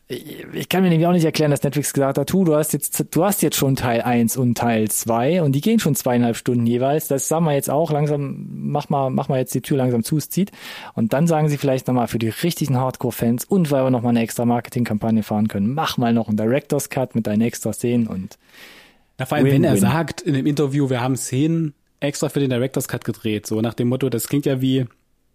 [0.08, 3.06] Ich, kann mir nämlich auch nicht erklären, dass Netflix gesagt hat, tu, du hast jetzt,
[3.12, 6.66] du hast jetzt schon Teil 1 und Teil 2 und die gehen schon zweieinhalb Stunden
[6.66, 7.08] jeweils.
[7.08, 10.18] Das sagen wir jetzt auch langsam, mach mal, mach mal jetzt die Tür langsam zu,
[10.18, 10.52] es zieht.
[10.94, 14.22] Und dann sagen sie vielleicht nochmal für die richtigen Hardcore-Fans und weil wir nochmal eine
[14.22, 18.38] extra Marketingkampagne fahren können, mach mal noch einen Director's Cut mit deinen extra Szenen und
[19.20, 19.82] Ja, vor allem, Win, wenn er win.
[19.82, 23.76] sagt in dem Interview, wir haben Szenen extra für den Director's Cut gedreht, so nach
[23.76, 24.88] dem Motto, das klingt ja wie,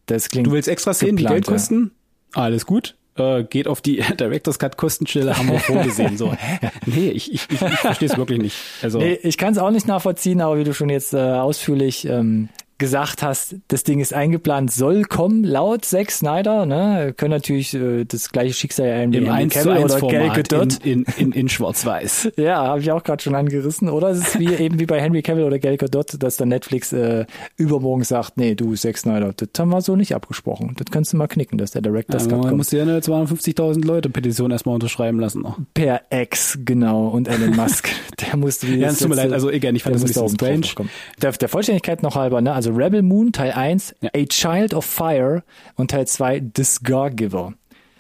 [0.07, 1.91] das klingt du willst extra Szenen, die Geplant, Geld kosten?
[2.35, 2.97] Alles gut.
[3.17, 6.17] Äh, geht auf die Director's Cut Kostenstelle, haben wir vorgesehen.
[6.19, 6.59] So, hä?
[6.87, 8.57] Nee, ich, ich, ich, ich verstehe es wirklich nicht.
[8.83, 12.07] Also, Nee, ich kann es auch nicht nachvollziehen, aber wie du schon jetzt äh, ausführlich
[12.07, 12.49] ähm,
[12.79, 16.67] gesagt hast, das Ding ist eingeplant, soll kommen, laut Zack Snyder.
[16.67, 17.15] Ne?
[17.17, 20.01] Können natürlich äh, das gleiche Schicksal erleben wie im Henry 1 zu Cavill 1 oder
[20.01, 20.85] Gal Format Gadot.
[20.85, 22.33] in, in, in, in schwarz-weiß.
[22.37, 23.89] Ja, habe ich auch gerade schon angerissen.
[23.89, 26.93] Oder es ist wie eben wie bei Henry Cavill oder Gal Gadot, dass dann Netflix
[26.93, 27.25] äh,
[27.57, 30.75] übermorgen sagt, nee, du Zack Snyder, das haben wir so nicht abgesprochen.
[30.77, 33.85] Das kannst du mal knicken, dass der Director's Also, Cut man muss ja eine 250.000
[33.85, 35.43] Leute Petition erstmal unterschreiben lassen.
[35.43, 35.59] Noch.
[35.75, 37.09] Per Ex, genau.
[37.09, 37.89] Und Elon Musk,
[38.21, 40.89] der musste Ja, es tut mir leid, also egal, ich fand das ein bisschen strange.
[41.23, 42.53] Der, der Vollständigkeit noch halber, ne?
[42.53, 44.11] Also Rebel Moon Teil 1, Ja.
[44.15, 45.43] A Child of Fire
[45.77, 47.55] und Teil 2, The Scargiver.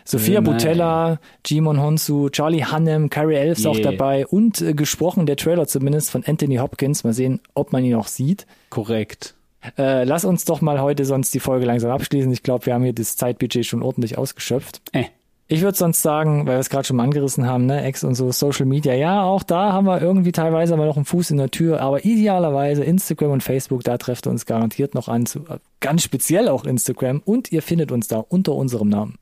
[0.04, 0.52] Sophia Nein.
[0.54, 3.90] Butella, Jimon Honsu, Charlie Hannem, Carrie Elves auch Yeah.
[3.90, 7.02] dabei und äh, gesprochen der Trailer zumindest von Anthony Hopkins.
[7.02, 8.46] Mal sehen, ob man ihn noch sieht.
[8.70, 9.34] Korrekt.
[9.76, 12.30] Äh, lass uns doch mal heute sonst die Folge langsam abschließen.
[12.30, 14.80] Ich glaube, wir haben hier das Zeitbudget schon ordentlich ausgeschöpft.
[14.92, 15.06] Äh.
[15.48, 18.16] Ich würde sonst sagen, weil wir es gerade schon mal angerissen haben, ne, Ex und
[18.16, 21.36] so, Social Media, ja, auch da haben wir irgendwie teilweise aber noch einen Fuß in
[21.36, 25.44] der Tür, aber idealerweise Instagram und Facebook, da trefft ihr uns garantiert noch an, zu,
[25.78, 29.18] ganz speziell auch Instagram und ihr findet uns da unter unserem Namen.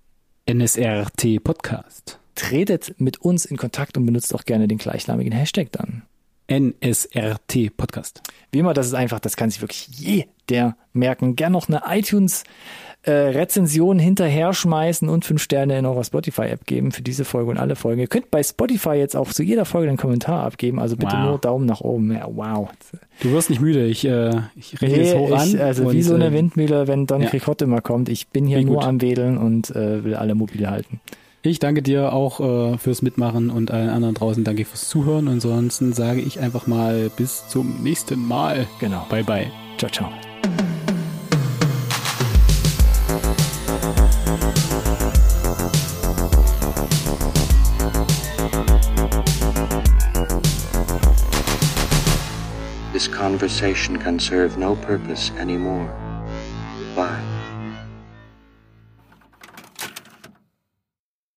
[0.51, 2.19] NSRT Podcast.
[2.35, 6.03] Tretet mit uns in Kontakt und benutzt auch gerne den gleichnamigen Hashtag dann.
[6.51, 8.23] NSRT Podcast.
[8.51, 9.89] Wie immer, das ist einfach, das kann sich wirklich
[10.51, 11.37] jeder merken.
[11.37, 12.45] Gern noch eine iTunes
[13.03, 17.59] äh, Rezension hinterher schmeißen und fünf Sterne in eurer Spotify-App geben für diese Folge und
[17.59, 18.01] alle Folgen.
[18.01, 21.25] Ihr könnt bei Spotify jetzt auch zu jeder Folge einen Kommentar abgeben, also bitte Wow.
[21.27, 22.13] nur Daumen nach oben.
[22.13, 22.71] Ja, wow.
[23.21, 25.49] Du wirst nicht müde, ich, äh, ich rechne Nee, es hoch an.
[25.49, 27.29] ich, also wie so eine äh, Windmühle, wenn Don ja.
[27.29, 28.09] Quixote immer kommt.
[28.09, 28.85] Ich bin hier Wie nur gut.
[28.85, 31.01] am Wedeln und äh, will alle mobil halten.
[31.43, 32.41] Ich danke dir auch
[32.73, 35.29] äh, fürs Mitmachen und allen anderen draußen danke fürs Zuhören.
[35.29, 38.67] Und ansonsten sage ich einfach mal bis zum nächsten Mal.
[38.81, 39.05] Genau.
[39.11, 39.47] Bye bye.
[39.77, 40.34] Ciao, ciao.
[53.35, 55.89] conversation can serve no purpose anymore.
[56.95, 57.34] Why?